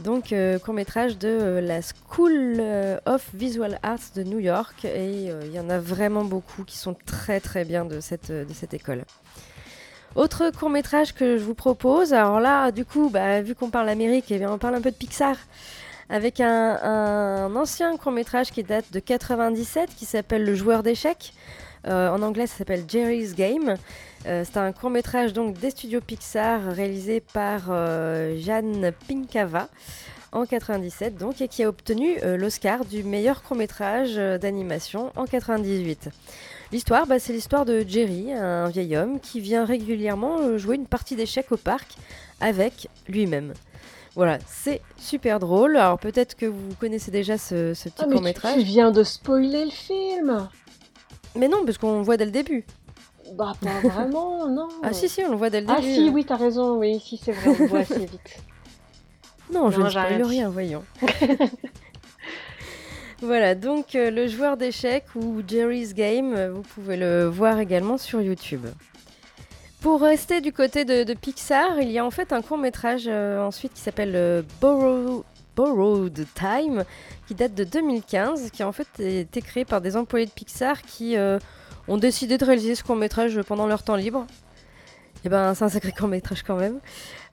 Donc, 0.03 0.33
euh, 0.33 0.57
court-métrage 0.57 1.19
de 1.19 1.59
la 1.61 1.81
School 1.81 2.59
of 3.05 3.29
Visual 3.35 3.77
Arts 3.83 4.15
de 4.15 4.23
New 4.23 4.39
York. 4.39 4.83
Et 4.83 5.25
il 5.45 5.53
y 5.53 5.59
en 5.59 5.69
a 5.69 5.77
vraiment 5.77 6.23
beaucoup 6.23 6.63
qui 6.63 6.75
sont 6.75 6.95
très 7.05 7.39
très 7.39 7.63
bien 7.63 7.85
de 7.85 7.99
cette, 7.99 8.31
école. 8.73 9.03
Autre 10.15 10.49
court-métrage 10.49 11.13
que 11.13 11.37
je 11.37 11.43
vous 11.43 11.53
propose, 11.53 12.13
alors 12.13 12.39
là, 12.39 12.71
du 12.71 12.83
coup, 12.83 13.11
bah, 13.11 13.43
vu 13.43 13.53
qu'on 13.53 13.69
parle 13.69 13.89
Amérique, 13.89 14.25
eh 14.31 14.39
bien, 14.39 14.51
on 14.51 14.57
parle 14.57 14.73
un 14.73 14.81
peu 14.81 14.89
de 14.89 14.95
Pixar. 14.95 15.35
Avec 16.11 16.41
un, 16.41 17.55
ancien 17.55 17.95
court-métrage 17.95 18.51
qui 18.51 18.63
date 18.63 18.91
de 18.91 18.99
97 18.99 19.95
qui 19.95 20.03
s'appelle 20.03 20.43
Le 20.43 20.55
joueur 20.55 20.83
d'échecs. 20.83 21.33
Euh, 21.87 22.09
en 22.09 22.21
anglais, 22.21 22.47
ça 22.47 22.57
s'appelle 22.57 22.83
Jerry's 22.85 23.33
Game. 23.33 23.77
Euh, 24.27 24.43
c'est 24.43 24.57
un 24.57 24.73
court-métrage 24.73 25.31
donc 25.31 25.57
des 25.57 25.69
studios 25.69 26.01
Pixar 26.01 26.61
réalisé 26.63 27.21
par 27.21 27.67
euh, 27.69 28.37
Jeanne 28.39 28.91
Pinkava 29.07 29.69
en 30.33 30.45
97 30.45 31.15
donc 31.15 31.41
et 31.41 31.47
qui 31.47 31.63
a 31.63 31.69
obtenu 31.69 32.17
l'Oscar 32.37 32.83
du 32.83 33.03
meilleur 33.03 33.41
court-métrage 33.41 34.17
euh, 34.17 34.37
d'animation 34.37 35.13
en 35.15 35.25
98. 35.25 36.09
L'histoire, 36.73 37.07
bah, 37.07 37.19
c'est 37.19 37.31
l'histoire 37.31 37.63
de 37.63 37.85
Jerry, 37.87 38.33
un 38.33 38.67
vieil 38.67 38.97
homme 38.97 39.21
qui 39.21 39.39
vient 39.39 39.63
régulièrement 39.63 40.57
jouer 40.57 40.75
une 40.75 40.87
partie 40.87 41.15
d'échecs 41.15 41.51
au 41.53 41.57
parc 41.57 41.95
avec 42.41 42.89
lui-même. 43.07 43.53
Voilà, 44.15 44.39
c'est 44.45 44.81
super 44.97 45.39
drôle. 45.39 45.77
Alors 45.77 45.97
peut-être 45.97 46.35
que 46.35 46.45
vous 46.45 46.75
connaissez 46.79 47.11
déjà 47.11 47.37
ce, 47.37 47.73
ce 47.73 47.89
petit 47.89 48.03
Ah, 48.03 48.19
mais 48.21 48.33
tu, 48.33 48.63
viens 48.63 48.91
de 48.91 49.03
spoiler 49.03 49.65
le 49.65 49.71
film 49.71 50.49
Mais 51.35 51.47
non, 51.47 51.63
parce 51.65 51.77
qu'on 51.77 51.99
le 51.99 52.03
voit 52.03 52.17
dès 52.17 52.25
le 52.25 52.31
début. 52.31 52.65
Bah, 53.33 53.53
pas 53.61 53.79
vraiment, 53.87 54.47
non. 54.47 54.67
Ah 54.83 54.91
si, 54.91 55.07
si, 55.07 55.23
on 55.23 55.29
le 55.29 55.37
voit 55.37 55.49
dès 55.49 55.61
le 55.61 55.67
début. 55.67 55.79
Ah, 55.79 55.81
si, 55.81 56.09
oui, 56.09 56.25
t'as 56.25 56.35
raison, 56.35 56.77
oui, 56.77 56.99
si, 56.99 57.17
c'est 57.17 57.31
vrai, 57.31 57.55
on 57.57 57.63
le 57.63 57.67
voit 57.67 57.79
assez 57.79 58.05
vite. 58.05 58.19
Non, 59.53 59.69
je 59.69 59.81
ne 59.81 59.89
spoil 59.89 60.23
rien, 60.23 60.49
voyons. 60.49 60.81
voilà, 63.21 63.53
donc 63.53 63.95
euh, 63.95 64.09
le 64.09 64.27
joueur 64.27 64.55
d'échecs 64.55 65.07
ou 65.13 65.41
Jerry's 65.45 65.93
Game, 65.93 66.33
euh, 66.33 66.53
vous 66.53 66.61
pouvez 66.61 66.95
le 66.95 67.25
voir 67.25 67.59
également 67.59 67.97
sur 67.97 68.21
YouTube. 68.21 68.65
Pour 69.81 70.01
rester 70.01 70.41
du 70.41 70.53
côté 70.53 70.85
de, 70.85 71.13
Pixar, 71.15 71.79
il 71.81 71.89
y 71.91 71.97
a 71.97 72.05
en 72.05 72.11
fait 72.11 72.33
un 72.33 72.43
court 72.43 72.59
métrage 72.59 73.07
ensuite 73.07 73.73
qui 73.73 73.81
s'appelle 73.81 74.13
euh, 74.15 74.43
Borrow- 74.61 75.23
Borrowed 75.55 76.25
Time, 76.35 76.83
qui 77.27 77.33
date 77.33 77.55
de 77.55 77.63
2015, 77.63 78.51
qui 78.51 78.61
a 78.61 78.67
en 78.67 78.71
fait 78.71 78.87
été 78.99 79.41
créé 79.41 79.65
par 79.65 79.81
des 79.81 79.97
employés 79.97 80.27
de 80.27 80.31
Pixar 80.31 80.83
qui 80.83 81.17
euh, 81.17 81.39
ont 81.87 81.97
décidé 81.97 82.37
de 82.37 82.45
réaliser 82.45 82.75
ce 82.75 82.83
court 82.83 82.95
métrage 82.95 83.41
pendant 83.41 83.65
leur 83.65 83.81
temps 83.81 83.95
libre. 83.95 84.27
Et 85.25 85.29
ben, 85.29 85.53
c'est 85.55 85.65
un 85.65 85.69
sacré 85.69 85.91
court 85.91 86.07
métrage 86.07 86.43
quand 86.43 86.55
même. 86.55 86.79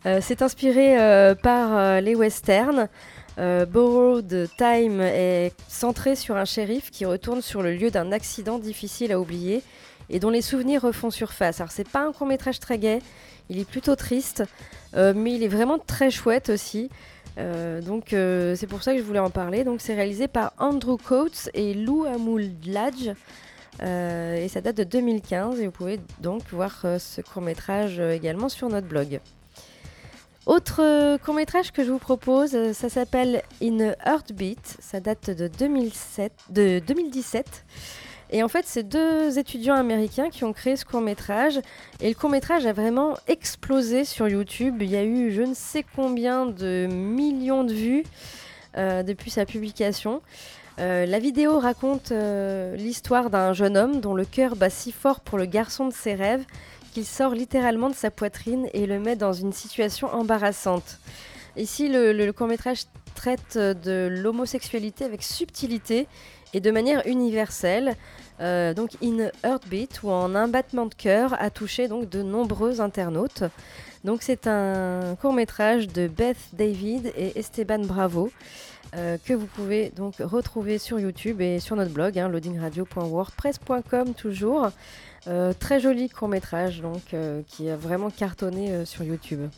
Euh, 0.07 0.21
c'est 0.23 0.41
inspiré 0.43 0.99
euh, 0.99 1.35
par 1.35 1.77
euh, 1.77 2.01
les 2.01 2.15
westerns. 2.15 2.89
Euh, 3.39 3.67
Borrowed 3.67 4.49
Time 4.57 5.01
est 5.01 5.53
centré 5.69 6.17
sur 6.17 6.37
un 6.37 6.45
shérif 6.45 6.91
qui 6.91 7.05
retourne 7.05 7.41
sur 7.43 7.63
le 7.63 7.73
lieu 7.75 7.91
d'un 7.91 8.11
accident 8.11 8.59
difficile 8.59 9.13
à 9.13 9.21
oublier 9.21 9.63
et 10.11 10.21
dont 10.21 10.31
les 10.31 10.43
souvenirs 10.43 10.83
refont 10.83 11.11
surface. 11.11 11.61
Alors 11.61 11.71
c'est 11.71 11.89
pas 11.89 12.07
un 12.07 12.13
court 12.13 12.27
métrage 12.27 12.61
très 12.61 12.79
gai, 12.79 13.01
il 13.49 13.59
est 13.59 13.69
plutôt 13.69 13.97
triste, 13.97 14.45
euh, 14.95 15.13
mais 15.15 15.35
il 15.35 15.43
est 15.43 15.49
vraiment 15.49 15.79
très 15.79 16.11
chouette 16.11 16.49
aussi. 16.49 16.91
Euh, 17.39 17.81
donc 17.81 18.13
euh, 18.13 18.57
c'est 18.57 18.67
pour 18.67 18.83
ça 18.83 18.93
que 18.93 18.99
je 18.99 19.05
voulais 19.05 19.19
en 19.19 19.31
parler. 19.31 19.65
Donc 19.65 19.81
c'est 19.81 19.95
réalisé 19.95 20.29
par 20.29 20.53
Andrew 20.59 20.97
Coates 20.97 21.51
et 21.55 21.75
Lou. 21.75 22.07
Euh, 23.81 24.35
et 24.35 24.49
ça 24.49 24.61
date 24.61 24.77
de 24.77 24.85
2015 24.85 25.61
et 25.61 25.67
vous 25.67 25.73
pouvez 25.73 26.01
donc 26.21 26.43
voir 26.51 26.85
ce 26.99 27.21
court 27.21 27.43
métrage 27.43 28.01
également 28.01 28.49
sur 28.49 28.69
notre 28.69 28.89
blog. 28.89 29.21
Autre 30.47 31.19
court 31.19 31.35
métrage 31.35 31.73
que 31.73 31.85
je 31.85 31.91
vous 31.91 31.99
propose, 31.99 32.73
ça 32.73 32.89
s'appelle 32.89 33.43
In 33.63 33.93
Heartbeat, 34.05 34.79
ça 34.81 34.99
date 34.99 35.31
de, 35.31 35.47
2007, 35.47 36.33
de 36.49 36.81
2017. 36.87 37.67
Et 38.31 38.43
en 38.43 38.49
fait, 38.49 38.67
c'est 38.67 38.83
deux 38.83 39.39
étudiants 39.39 39.75
américains 39.75 40.29
qui 40.29 40.45
ont 40.45 40.53
créé 40.53 40.77
ce 40.77 40.85
court 40.85 41.01
métrage. 41.01 41.61
Et 42.01 42.09
le 42.09 42.15
court 42.15 42.31
métrage 42.31 42.67
a 42.67 42.73
vraiment 42.73 43.17
explosé 43.27 44.05
sur 44.05 44.29
YouTube. 44.29 44.83
Il 44.83 44.91
y 44.91 44.97
a 44.97 45.05
eu 45.05 45.31
je 45.31 45.43
ne 45.43 45.55
sais 45.55 45.85
combien 45.97 46.47
de 46.47 46.87
millions 46.91 47.65
de 47.65 47.73
vues 47.73 48.05
euh, 48.77 49.03
depuis 49.03 49.31
sa 49.31 49.47
publication. 49.47 50.21
Euh, 50.79 51.07
la 51.07 51.19
vidéo 51.19 51.59
raconte 51.59 52.13
euh, 52.13 52.77
l'histoire 52.77 53.31
d'un 53.31 53.53
jeune 53.53 53.77
homme 53.77 54.01
dont 54.01 54.15
le 54.15 54.25
cœur 54.25 54.57
bat 54.57 54.71
si 54.71 54.93
fort 54.93 55.21
pour 55.21 55.39
le 55.39 55.47
garçon 55.47 55.89
de 55.89 55.93
ses 55.93 56.15
rêves 56.15 56.45
qu'il 56.93 57.05
sort 57.05 57.35
littéralement 57.35 57.89
de 57.89 57.95
sa 57.95 58.11
poitrine 58.11 58.69
et 58.75 58.87
le 58.87 59.01
met 59.01 59.17
dans 59.17 59.33
une 59.33 59.53
situation 59.53 60.09
embarrassante. 60.13 60.99
Ici, 61.57 61.89
le, 61.89 62.13
le 62.13 62.33
court 62.33 62.47
métrage 62.47 62.83
traite 63.15 63.59
de 63.59 64.07
l'homosexualité 64.09 65.05
avec 65.05 65.25
subtilité 65.25 66.07
et 66.55 66.61
de 66.61 66.71
manière 66.71 67.07
universelle. 67.07 67.97
Euh, 68.41 68.73
donc 68.73 68.91
In 69.03 69.31
Heartbeat 69.43 70.03
ou 70.03 70.11
en 70.11 70.35
un 70.35 70.47
battement 70.47 70.87
de 70.87 70.95
cœur 70.95 71.35
a 71.41 71.51
touché 71.51 71.89
donc 71.89 72.09
de 72.09 72.23
nombreux 72.23 72.81
internautes. 72.81 73.43
Donc 74.05 74.23
c'est 74.23 74.47
un 74.47 75.17
court 75.21 75.33
métrage 75.33 75.89
de 75.89 76.07
Beth 76.07 76.37
David 76.53 77.13
et 77.17 77.37
Esteban 77.39 77.81
Bravo 77.81 78.31
euh, 78.95 79.19
que 79.25 79.35
vous 79.35 79.47
pouvez 79.47 79.91
donc 79.97 80.15
retrouver 80.21 80.79
sur 80.79 81.01
YouTube 81.01 81.41
et 81.41 81.59
sur 81.59 81.75
notre 81.75 81.91
blog 81.91 82.17
hein, 82.19 82.29
loadingradio.wordpress.com 82.29 84.15
toujours. 84.15 84.71
Euh, 85.27 85.53
très 85.53 85.81
joli 85.81 86.09
court 86.09 86.29
métrage 86.29 86.81
donc 86.81 87.15
qui 87.49 87.69
a 87.69 87.77
vraiment 87.77 88.11
cartonné 88.11 88.85
sur 88.87 89.03
YouTube. 89.03 89.51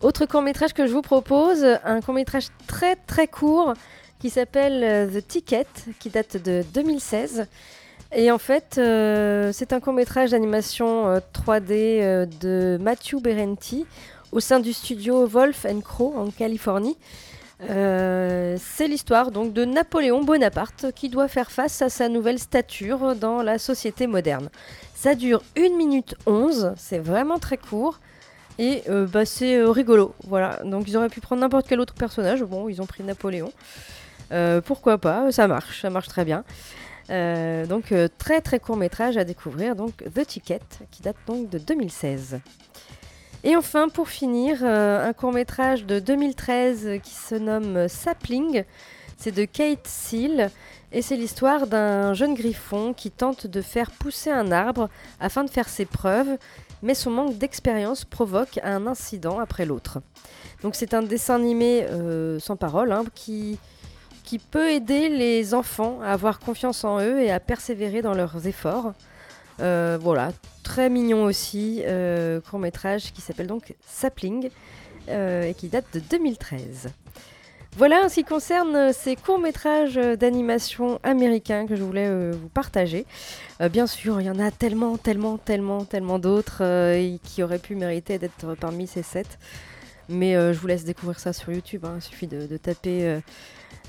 Autre 0.00 0.24
court 0.24 0.40
métrage 0.40 0.72
que 0.72 0.86
je 0.86 0.92
vous 0.92 1.02
propose, 1.02 1.62
un 1.84 2.00
court 2.00 2.14
métrage 2.14 2.46
très 2.66 2.96
très 2.96 3.26
court 3.26 3.74
qui 4.20 4.30
s'appelle 4.30 4.84
euh, 4.84 5.20
The 5.20 5.26
Ticket, 5.26 5.66
qui 5.98 6.10
date 6.10 6.36
de 6.36 6.62
2016. 6.72 7.48
Et 8.12 8.30
en 8.30 8.38
fait, 8.38 8.76
euh, 8.78 9.50
c'est 9.52 9.72
un 9.72 9.78
court 9.78 9.92
métrage 9.92 10.30
d'animation 10.30 11.06
euh, 11.06 11.20
3D 11.32 11.70
euh, 11.70 12.26
de 12.40 12.76
Matthew 12.80 13.20
Berenti 13.22 13.86
au 14.32 14.40
sein 14.40 14.58
du 14.58 14.72
studio 14.72 15.26
Wolf 15.26 15.66
Crow 15.84 16.14
en 16.16 16.30
Californie. 16.30 16.96
C'est 17.68 18.88
l'histoire 18.88 19.30
donc 19.30 19.52
de 19.52 19.66
Napoléon 19.66 20.24
Bonaparte 20.24 20.86
qui 20.94 21.10
doit 21.10 21.28
faire 21.28 21.50
face 21.50 21.82
à 21.82 21.90
sa 21.90 22.08
nouvelle 22.08 22.38
stature 22.38 23.14
dans 23.14 23.42
la 23.42 23.58
société 23.58 24.06
moderne. 24.06 24.48
Ça 24.94 25.14
dure 25.14 25.42
1 25.58 25.76
minute 25.76 26.14
11, 26.24 26.72
c'est 26.78 27.00
vraiment 27.00 27.38
très 27.38 27.58
court. 27.58 28.00
Et 28.58 28.82
bah, 29.12 29.26
c'est 29.26 29.62
rigolo, 29.62 30.14
voilà. 30.26 30.60
Donc 30.64 30.88
ils 30.88 30.96
auraient 30.96 31.10
pu 31.10 31.20
prendre 31.20 31.42
n'importe 31.42 31.66
quel 31.68 31.80
autre 31.80 31.92
personnage. 31.92 32.42
Bon, 32.44 32.68
ils 32.70 32.80
ont 32.80 32.86
pris 32.86 33.02
Napoléon. 33.02 33.52
Euh, 34.32 34.60
pourquoi 34.60 34.98
pas 34.98 35.32
Ça 35.32 35.48
marche, 35.48 35.82
ça 35.82 35.90
marche 35.90 36.08
très 36.08 36.24
bien. 36.24 36.44
Euh, 37.10 37.66
donc 37.66 37.90
euh, 37.90 38.08
très 38.18 38.40
très 38.40 38.60
court 38.60 38.76
métrage 38.76 39.16
à 39.16 39.24
découvrir. 39.24 39.76
Donc 39.76 40.04
The 40.14 40.26
Ticket, 40.26 40.60
qui 40.90 41.02
date 41.02 41.16
donc 41.26 41.50
de 41.50 41.58
2016. 41.58 42.40
Et 43.42 43.56
enfin, 43.56 43.88
pour 43.88 44.08
finir, 44.08 44.62
un 44.64 45.12
court 45.14 45.32
métrage 45.32 45.86
de 45.86 45.98
2013 45.98 47.00
qui 47.02 47.14
se 47.14 47.34
nomme 47.34 47.88
Sapling. 47.88 48.64
C'est 49.16 49.32
de 49.32 49.44
Kate 49.44 49.86
Seal 49.86 50.50
et 50.92 51.02
c'est 51.02 51.16
l'histoire 51.16 51.66
d'un 51.66 52.14
jeune 52.14 52.34
griffon 52.34 52.94
qui 52.94 53.10
tente 53.10 53.46
de 53.46 53.60
faire 53.60 53.90
pousser 53.90 54.30
un 54.30 54.50
arbre 54.50 54.88
afin 55.20 55.44
de 55.44 55.50
faire 55.50 55.68
ses 55.68 55.84
preuves, 55.84 56.38
mais 56.82 56.94
son 56.94 57.10
manque 57.10 57.36
d'expérience 57.36 58.04
provoque 58.04 58.60
un 58.62 58.86
incident 58.86 59.38
après 59.40 59.66
l'autre. 59.66 60.00
Donc 60.62 60.74
c'est 60.74 60.94
un 60.94 61.02
dessin 61.02 61.36
animé 61.36 61.86
sans 62.40 62.56
parole 62.56 62.92
hein, 62.92 63.04
qui, 63.14 63.58
qui 64.30 64.38
peut 64.38 64.70
aider 64.70 65.08
les 65.08 65.54
enfants 65.54 65.98
à 66.04 66.12
avoir 66.12 66.38
confiance 66.38 66.84
en 66.84 67.00
eux 67.00 67.20
et 67.20 67.32
à 67.32 67.40
persévérer 67.40 68.00
dans 68.00 68.14
leurs 68.14 68.46
efforts. 68.46 68.92
Euh, 69.58 69.98
voilà, 70.00 70.30
très 70.62 70.88
mignon 70.88 71.24
aussi, 71.24 71.82
euh, 71.84 72.40
court 72.40 72.60
métrage 72.60 73.12
qui 73.12 73.22
s'appelle 73.22 73.48
donc 73.48 73.74
Sapling 73.84 74.50
euh, 75.08 75.42
et 75.42 75.54
qui 75.54 75.66
date 75.66 75.86
de 75.94 75.98
2013. 75.98 76.90
Voilà 77.76 78.04
en 78.04 78.08
ce 78.08 78.14
qui 78.14 78.24
concerne 78.24 78.92
ces 78.92 79.16
courts-métrages 79.16 79.96
d'animation 79.96 81.00
américains 81.02 81.66
que 81.66 81.74
je 81.74 81.82
voulais 81.82 82.30
vous 82.30 82.48
partager. 82.48 83.06
Bien 83.72 83.88
sûr, 83.88 84.20
il 84.20 84.28
y 84.28 84.30
en 84.30 84.38
a 84.38 84.52
tellement, 84.52 84.96
tellement, 84.96 85.38
tellement, 85.38 85.84
tellement 85.84 86.20
d'autres 86.20 86.62
qui 87.24 87.42
auraient 87.42 87.58
pu 87.58 87.74
mériter 87.74 88.18
d'être 88.18 88.54
parmi 88.54 88.86
ces 88.86 89.02
sept. 89.02 89.38
Mais 90.08 90.34
je 90.34 90.58
vous 90.58 90.66
laisse 90.66 90.84
découvrir 90.84 91.20
ça 91.20 91.32
sur 91.32 91.52
YouTube. 91.52 91.84
hein. 91.84 91.94
Il 91.96 92.02
suffit 92.02 92.26
de 92.26 92.56
taper 92.56 93.20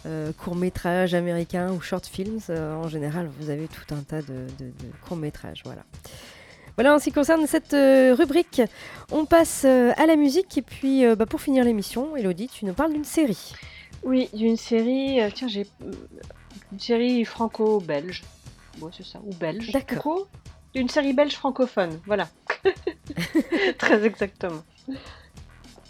euh, 0.06 0.32
courts-métrages 0.34 1.14
américains 1.14 1.72
ou 1.72 1.82
short 1.82 2.06
films. 2.06 2.40
Euh, 2.50 2.76
en 2.76 2.88
général, 2.88 3.30
vous 3.40 3.50
avez 3.50 3.68
tout 3.68 3.94
un 3.94 4.02
tas 4.02 4.22
de, 4.22 4.48
de- 4.60 4.66
de 4.66 4.92
courts-métrages. 5.08 5.62
Voilà. 5.66 5.84
Voilà 6.78 6.96
en 6.96 7.00
ce 7.00 7.06
qui 7.06 7.12
concerne 7.12 7.46
cette 7.48 7.74
euh, 7.74 8.16
rubrique. 8.18 8.62
On 9.12 9.26
passe 9.26 9.64
euh, 9.66 9.92
à 9.98 10.06
la 10.06 10.16
musique 10.16 10.58
et 10.58 10.62
puis 10.62 11.04
bah, 11.16 11.26
pour 11.26 11.42
finir 11.42 11.64
l'émission, 11.64 12.16
Elodie, 12.16 12.48
tu 12.48 12.66
nous 12.66 12.74
parles 12.74 12.94
d'une 12.94 13.04
série. 13.04 13.54
Oui, 14.04 14.30
d'une 14.34 14.58
série. 14.58 15.20
tiens, 15.36 15.48
j'ai 15.48 15.68
une 16.72 16.80
série 16.80 17.24
franco-belge. 17.26 18.24
Bon, 18.78 18.90
c'est 18.96 19.06
ça, 19.06 19.20
ou 19.26 19.34
belge. 19.36 19.72
D'accord. 19.72 20.28
Une 20.74 20.88
série 20.88 21.12
belge 21.14 21.34
francophone, 21.34 22.00
voilà. 22.06 22.30
Très 23.78 24.06
exactement. 24.06 24.64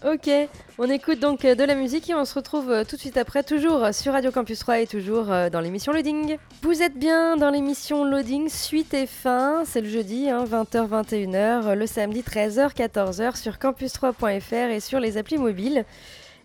Ok, 0.04 0.32
on 0.80 0.90
écoute 0.90 1.20
donc 1.20 1.46
euh, 1.46 1.54
de 1.54 1.64
la 1.64 1.76
musique 1.76 2.10
et 2.10 2.16
on 2.16 2.26
se 2.26 2.34
retrouve 2.34 2.72
euh, 2.72 2.84
tout 2.84 2.96
de 2.96 3.02
suite 3.02 3.18
après, 3.18 3.44
toujours 3.44 3.94
sur 3.94 4.14
Radio 4.14 4.32
Campus 4.32 4.58
3 4.58 4.80
et 4.80 4.88
toujours 4.88 5.32
euh, 5.32 5.52
dans 5.52 5.62
l'émission 5.62 5.94
Loading. 5.94 6.38
Vous 6.64 6.82
êtes 6.82 6.98
bien 6.98 7.38
dans 7.38 7.52
l'émission 7.52 8.04
Loading, 8.04 8.50
suite 8.50 8.96
et 8.96 9.06
fin, 9.06 9.62
c'est 9.64 9.80
le 9.80 9.88
jeudi, 9.88 10.28
hein, 10.28 10.44
20h, 10.44 10.90
21h, 10.90 11.76
le 11.76 11.86
samedi 11.86 12.22
13h, 12.22 12.74
14h 12.74 13.36
sur 13.36 13.58
campus3.fr 13.58 14.72
et 14.72 14.80
sur 14.80 15.00
les 15.00 15.20
applis 15.20 15.38
mobiles. 15.38 15.86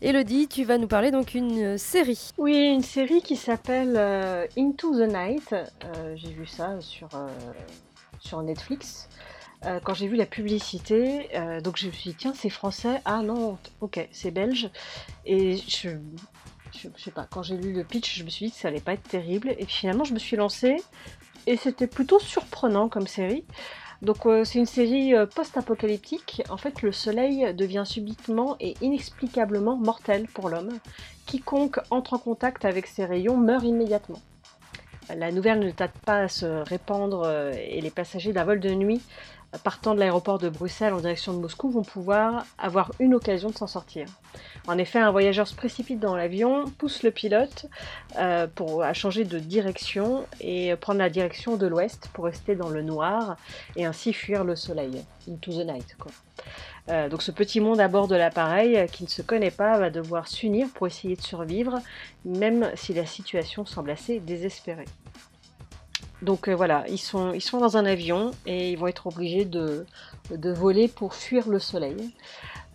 Elodie, 0.02 0.48
tu 0.48 0.64
vas 0.64 0.76
nous 0.76 0.88
parler 0.88 1.10
donc 1.10 1.32
une 1.34 1.78
série. 1.78 2.32
Oui, 2.36 2.58
une 2.58 2.82
série 2.82 3.22
qui 3.22 3.36
s'appelle 3.36 3.96
Into 4.58 4.92
the 4.92 5.08
Night. 5.10 5.54
J'ai 6.14 6.28
vu 6.28 6.44
ça 6.44 6.76
sur 8.20 8.42
Netflix. 8.42 9.08
Euh, 9.66 9.80
quand 9.82 9.94
j'ai 9.94 10.06
vu 10.06 10.16
la 10.16 10.26
publicité, 10.26 11.28
euh, 11.34 11.60
donc 11.60 11.76
je 11.76 11.86
me 11.88 11.92
suis 11.92 12.10
dit, 12.10 12.16
tiens, 12.16 12.32
c'est 12.34 12.50
français. 12.50 13.00
Ah 13.04 13.22
non, 13.22 13.58
ok, 13.80 14.06
c'est 14.12 14.30
belge. 14.30 14.70
Et 15.24 15.56
je, 15.56 15.90
je, 16.72 16.88
sais 16.96 17.10
pas, 17.10 17.26
quand 17.28 17.42
j'ai 17.42 17.56
lu 17.56 17.72
le 17.72 17.82
pitch, 17.82 18.18
je 18.18 18.24
me 18.24 18.30
suis 18.30 18.46
dit 18.46 18.52
que 18.52 18.58
ça 18.58 18.68
allait 18.68 18.80
pas 18.80 18.92
être 18.92 19.08
terrible. 19.08 19.54
Et 19.58 19.66
finalement, 19.66 20.04
je 20.04 20.14
me 20.14 20.20
suis 20.20 20.36
lancée. 20.36 20.76
Et 21.48 21.56
c'était 21.56 21.88
plutôt 21.88 22.20
surprenant 22.20 22.88
comme 22.88 23.06
série. 23.06 23.44
Donc 24.02 24.26
euh, 24.26 24.44
c'est 24.44 24.58
une 24.58 24.66
série 24.66 25.14
post-apocalyptique. 25.34 26.42
En 26.48 26.58
fait, 26.58 26.82
le 26.82 26.92
soleil 26.92 27.52
devient 27.54 27.84
subitement 27.86 28.56
et 28.60 28.74
inexplicablement 28.82 29.76
mortel 29.76 30.28
pour 30.28 30.48
l'homme. 30.48 30.78
Quiconque 31.24 31.80
entre 31.90 32.14
en 32.14 32.18
contact 32.18 32.64
avec 32.64 32.86
ces 32.86 33.04
rayons 33.04 33.36
meurt 33.36 33.64
immédiatement. 33.64 34.20
La 35.16 35.30
nouvelle 35.30 35.60
ne 35.60 35.70
tarde 35.70 35.92
pas 36.04 36.22
à 36.22 36.28
se 36.28 36.46
répandre 36.68 37.30
et 37.56 37.80
les 37.80 37.90
passagers 37.90 38.32
d'un 38.32 38.44
vol 38.44 38.58
de 38.58 38.70
nuit 38.70 39.00
partant 39.62 39.94
de 39.94 40.00
l'aéroport 40.00 40.38
de 40.38 40.48
Bruxelles 40.48 40.92
en 40.92 41.00
direction 41.00 41.32
de 41.32 41.38
Moscou 41.38 41.70
vont 41.70 41.82
pouvoir 41.82 42.46
avoir 42.58 42.92
une 42.98 43.14
occasion 43.14 43.50
de 43.50 43.54
s'en 43.54 43.66
sortir. 43.66 44.06
En 44.66 44.78
effet, 44.78 44.98
un 44.98 45.10
voyageur 45.10 45.46
se 45.46 45.54
précipite 45.54 46.00
dans 46.00 46.16
l'avion, 46.16 46.64
pousse 46.78 47.02
le 47.02 47.10
pilote 47.10 47.66
euh, 48.18 48.46
pour 48.52 48.82
à 48.82 48.92
changer 48.92 49.24
de 49.24 49.38
direction 49.38 50.26
et 50.40 50.74
prendre 50.76 50.98
la 50.98 51.10
direction 51.10 51.56
de 51.56 51.66
l'ouest 51.66 52.08
pour 52.12 52.24
rester 52.24 52.54
dans 52.56 52.68
le 52.68 52.82
noir 52.82 53.36
et 53.76 53.84
ainsi 53.84 54.12
fuir 54.12 54.44
le 54.44 54.56
soleil, 54.56 55.02
into 55.28 55.52
the 55.52 55.66
night. 55.66 55.96
Euh, 56.88 57.08
donc 57.08 57.22
ce 57.22 57.32
petit 57.32 57.60
monde 57.60 57.80
à 57.80 57.88
bord 57.88 58.06
de 58.06 58.14
l'appareil 58.14 58.76
euh, 58.76 58.86
qui 58.86 59.02
ne 59.02 59.08
se 59.08 59.22
connaît 59.22 59.50
pas 59.50 59.78
va 59.78 59.90
devoir 59.90 60.28
s'unir 60.28 60.68
pour 60.74 60.86
essayer 60.86 61.16
de 61.16 61.22
survivre, 61.22 61.80
même 62.24 62.70
si 62.74 62.94
la 62.94 63.06
situation 63.06 63.66
semble 63.66 63.90
assez 63.90 64.20
désespérée. 64.20 64.84
Donc 66.22 66.48
euh, 66.48 66.54
voilà, 66.54 66.84
ils 66.88 66.98
sont, 66.98 67.32
ils 67.32 67.42
sont 67.42 67.58
dans 67.58 67.76
un 67.76 67.84
avion 67.84 68.30
et 68.46 68.70
ils 68.70 68.78
vont 68.78 68.86
être 68.86 69.06
obligés 69.06 69.44
de, 69.44 69.84
de 70.30 70.50
voler 70.50 70.88
pour 70.88 71.14
fuir 71.14 71.48
le 71.48 71.58
soleil. 71.58 72.14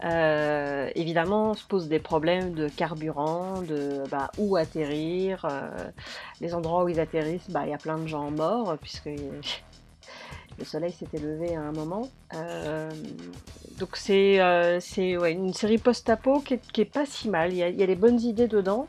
Euh, 0.03 0.89
évidemment, 0.95 1.51
on 1.51 1.53
se 1.53 1.65
pose 1.65 1.87
des 1.87 1.99
problèmes 1.99 2.53
de 2.53 2.67
carburant, 2.69 3.61
de 3.61 4.03
bah, 4.09 4.31
où 4.37 4.55
atterrir. 4.55 5.45
Euh, 5.45 5.69
les 6.39 6.53
endroits 6.53 6.83
où 6.83 6.89
ils 6.89 6.99
atterrissent, 6.99 7.49
bah, 7.49 7.61
il 7.65 7.71
y 7.71 7.73
a 7.73 7.77
plein 7.77 7.97
de 7.97 8.07
gens 8.07 8.29
morts 8.29 8.77
puisque 8.79 9.05
le 10.59 10.65
soleil 10.65 10.91
s'était 10.91 11.19
levé 11.19 11.55
à 11.55 11.61
un 11.61 11.71
moment. 11.71 12.09
Donc 13.79 13.95
c'est 13.95 14.39
ouais, 14.39 15.31
une 15.31 15.53
série 15.53 15.79
post-apo 15.79 16.41
qui, 16.41 16.59
qui 16.59 16.81
est 16.81 16.85
pas 16.85 17.07
si 17.07 17.27
mal. 17.27 17.51
Il 17.53 17.57
y 17.57 17.63
a, 17.63 17.69
il 17.69 17.77
y 17.77 17.83
a 17.83 17.87
des 17.87 17.95
bonnes 17.95 18.21
idées 18.21 18.47
dedans. 18.47 18.87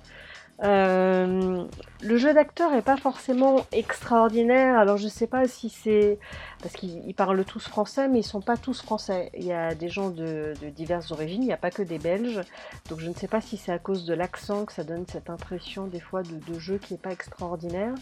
Euh, 0.63 1.65
le 2.03 2.17
jeu 2.17 2.35
d'acteur 2.35 2.73
est 2.75 2.83
pas 2.83 2.97
forcément 2.97 3.67
extraordinaire. 3.73 4.79
Alors 4.79 4.97
je 4.97 5.09
sais 5.09 5.27
pas 5.27 5.49
si 5.49 5.69
c'est 5.71 6.19
parce 6.63 6.75
qu'ils 6.75 7.03
ils 7.07 7.15
parlent 7.15 7.45
tous 7.45 7.67
français, 7.67 8.09
mais 8.09 8.21
ils 8.21 8.25
sont 8.25 8.41
pas 8.41 8.57
tous 8.57 8.81
français. 8.81 9.31
Il 9.37 9.45
y 9.45 9.53
a 9.53 9.75
des 9.75 9.89
gens 9.89 10.11
de, 10.11 10.55
diverses 10.77 11.11
origines. 11.11 11.43
Il 11.43 11.47
n'y 11.47 11.53
a 11.53 11.59
pas 11.59 11.71
que 11.71 11.83
des 11.83 11.99
Belges. 11.99 12.41
Donc 12.89 13.01
je 13.01 13.09
ne 13.09 13.15
sais 13.15 13.29
pas 13.29 13.41
si 13.41 13.57
c'est 13.57 13.73
à 13.73 13.79
cause 13.79 14.05
de 14.05 14.15
l'accent 14.15 14.65
que 14.65 14.73
ça 14.73 14.85
donne 14.85 15.05
cette 15.09 15.31
impression 15.31 15.87
des 15.87 16.01
fois 16.01 16.23
de, 16.23 16.59
jeu 16.59 16.79
qui 16.79 16.95
est 16.95 17.03
pas 17.03 17.13
extraordinaire. 17.13 17.95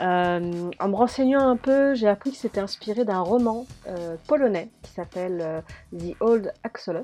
Euh, 0.00 0.70
en 0.80 0.88
me 0.88 0.96
renseignant 0.96 1.46
un 1.46 1.56
peu, 1.56 1.94
j'ai 1.94 2.08
appris 2.08 2.32
que 2.32 2.38
c'était 2.38 2.60
inspiré 2.60 3.04
d'un 3.04 3.20
roman 3.20 3.66
euh, 3.86 4.16
polonais 4.26 4.70
qui 4.82 4.92
s'appelle 4.92 5.62
The 5.96 6.16
Old 6.20 6.52
Axolot 6.64 7.02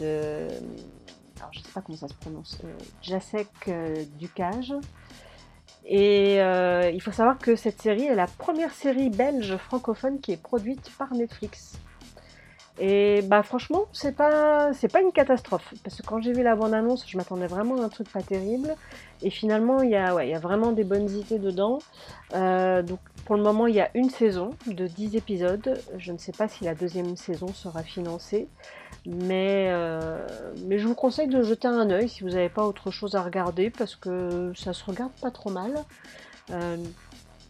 de. 0.00 0.48
Alors, 1.46 1.52
je 1.52 1.60
sais 1.60 1.72
pas 1.72 1.80
comment 1.80 1.96
ça 1.96 2.08
se 2.08 2.14
prononce. 2.14 2.58
euh, 2.64 2.76
Jacek 3.02 3.48
euh, 3.68 4.04
Ducage. 4.18 4.74
Et 5.84 6.40
euh, 6.40 6.90
il 6.92 7.00
faut 7.00 7.12
savoir 7.12 7.38
que 7.38 7.54
cette 7.54 7.80
série 7.80 8.06
est 8.06 8.16
la 8.16 8.26
première 8.26 8.72
série 8.72 9.10
belge 9.10 9.56
francophone 9.56 10.18
qui 10.18 10.32
est 10.32 10.42
produite 10.42 10.90
par 10.98 11.14
Netflix. 11.14 11.78
Et 12.80 13.22
bah 13.22 13.44
franchement, 13.44 13.84
c'est 13.92 14.16
pas 14.16 14.72
c'est 14.74 14.92
pas 14.92 15.00
une 15.00 15.12
catastrophe 15.12 15.72
parce 15.84 15.96
que 15.96 16.02
quand 16.06 16.20
j'ai 16.20 16.32
vu 16.32 16.42
la 16.42 16.56
bande 16.56 16.74
annonce, 16.74 17.08
je 17.08 17.16
m'attendais 17.16 17.46
vraiment 17.46 17.80
à 17.80 17.84
un 17.84 17.88
truc 17.88 18.10
pas 18.10 18.22
terrible 18.22 18.74
et 19.22 19.30
finalement 19.30 19.80
il 19.80 19.90
y 19.90 19.96
a 19.96 20.14
ouais, 20.14 20.28
il 20.28 20.30
y 20.32 20.34
a 20.34 20.40
vraiment 20.40 20.72
des 20.72 20.84
bonnes 20.84 21.08
idées 21.08 21.38
dedans. 21.38 21.78
Donc 22.32 23.00
pour 23.26 23.36
le 23.36 23.42
moment, 23.42 23.66
il 23.66 23.74
y 23.74 23.80
a 23.80 23.90
une 23.94 24.08
saison 24.08 24.50
de 24.68 24.86
10 24.86 25.16
épisodes. 25.16 25.82
Je 25.98 26.12
ne 26.12 26.18
sais 26.18 26.30
pas 26.30 26.46
si 26.46 26.62
la 26.62 26.76
deuxième 26.76 27.16
saison 27.16 27.48
sera 27.48 27.82
financée, 27.82 28.46
mais 29.04 29.66
euh, 29.70 30.24
mais 30.64 30.78
je 30.78 30.86
vous 30.86 30.94
conseille 30.94 31.26
de 31.26 31.42
jeter 31.42 31.66
un 31.66 31.90
œil 31.90 32.08
si 32.08 32.22
vous 32.22 32.30
n'avez 32.30 32.48
pas 32.48 32.64
autre 32.64 32.92
chose 32.92 33.16
à 33.16 33.22
regarder 33.22 33.68
parce 33.68 33.96
que 33.96 34.52
ça 34.54 34.72
se 34.72 34.84
regarde 34.84 35.10
pas 35.20 35.32
trop 35.32 35.50
mal. 35.50 35.74
Euh, 36.52 36.76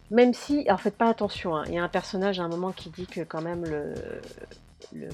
même 0.09 0.33
si, 0.33 0.67
alors 0.67 0.81
faites 0.81 0.97
pas 0.97 1.09
attention, 1.09 1.55
hein, 1.55 1.63
il 1.67 1.75
y 1.75 1.77
a 1.77 1.83
un 1.83 1.89
personnage 1.89 2.39
à 2.39 2.43
un 2.43 2.47
moment 2.47 2.71
qui 2.71 2.89
dit 2.89 3.05
que 3.05 3.21
quand 3.21 3.41
même 3.41 3.63
le, 3.63 3.93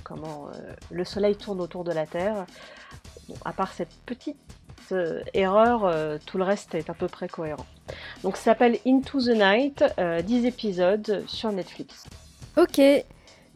comment, 0.04 0.47
euh, 0.47 0.73
le 0.91 1.04
soleil 1.04 1.36
tourne 1.36 1.60
autour 1.60 1.84
de 1.84 1.91
la 1.91 2.06
Terre. 2.06 2.45
Bon, 3.28 3.36
à 3.43 3.52
part 3.52 3.73
cette 3.73 3.93
petite 4.06 4.38
erreur, 5.34 6.19
tout 6.26 6.38
le 6.38 6.43
reste 6.43 6.76
est 6.76 6.89
à 6.89 6.93
peu 6.93 7.08
près 7.08 7.28
cohérent. 7.28 7.65
Donc 8.24 8.38
ça 8.38 8.43
s'appelle 8.43 8.78
Into 8.86 9.19
the 9.22 9.36
Night, 9.36 9.84
euh, 10.00 10.22
10 10.22 10.46
épisodes 10.46 11.24
sur 11.28 11.52
Netflix. 11.52 12.06
Ok, 12.58 12.80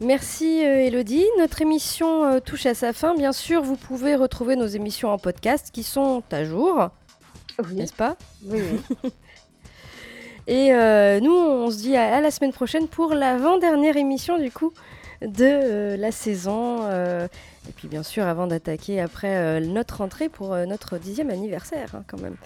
merci 0.00 0.64
euh, 0.64 0.86
Elodie. 0.86 1.24
Notre 1.38 1.62
émission 1.62 2.24
euh, 2.24 2.40
touche 2.40 2.66
à 2.66 2.74
sa 2.74 2.92
fin. 2.92 3.14
Bien 3.14 3.32
sûr, 3.32 3.62
vous 3.62 3.76
pouvez 3.76 4.16
retrouver 4.16 4.56
nos 4.56 4.66
émissions 4.66 5.10
en 5.10 5.18
podcast 5.18 5.70
qui 5.72 5.82
sont 5.82 6.22
à 6.30 6.44
jour, 6.44 6.90
Oui, 7.64 7.74
n'est-ce 7.74 7.92
pas 7.94 8.16
oui, 8.44 8.60
oui. 9.04 9.10
Et 10.46 10.72
euh, 10.72 11.20
nous, 11.20 11.32
on 11.34 11.70
se 11.70 11.76
dit 11.76 11.94
à, 11.96 12.16
à 12.16 12.20
la 12.22 12.30
semaine 12.30 12.52
prochaine 12.52 12.88
pour 12.88 13.12
l'avant-dernière 13.12 13.98
émission 13.98 14.38
du 14.38 14.50
coup 14.50 14.72
de 15.20 15.44
euh, 15.44 15.96
la 15.98 16.10
saison. 16.10 16.78
euh, 16.84 17.26
et 17.68 17.72
puis 17.72 17.86
bien 17.86 18.02
sûr, 18.02 18.24
avant 18.26 18.46
d'attaquer 18.46 18.98
après 18.98 19.60
notre 19.60 20.00
entrée 20.00 20.30
pour 20.30 20.56
notre 20.56 20.96
dixième 20.96 21.28
anniversaire 21.28 21.94
hein, 21.94 22.02
quand 22.06 22.18
même. 22.18 22.36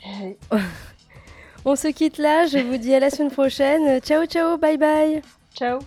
On 1.64 1.76
se 1.76 1.88
quitte 1.88 2.18
là, 2.18 2.46
je 2.46 2.58
vous 2.58 2.76
dis 2.78 2.94
à 2.94 3.00
la 3.00 3.10
semaine 3.10 3.30
prochaine. 3.30 4.00
Ciao 4.00 4.24
ciao, 4.26 4.56
bye 4.56 4.76
bye 4.78 5.22
Ciao 5.54 5.80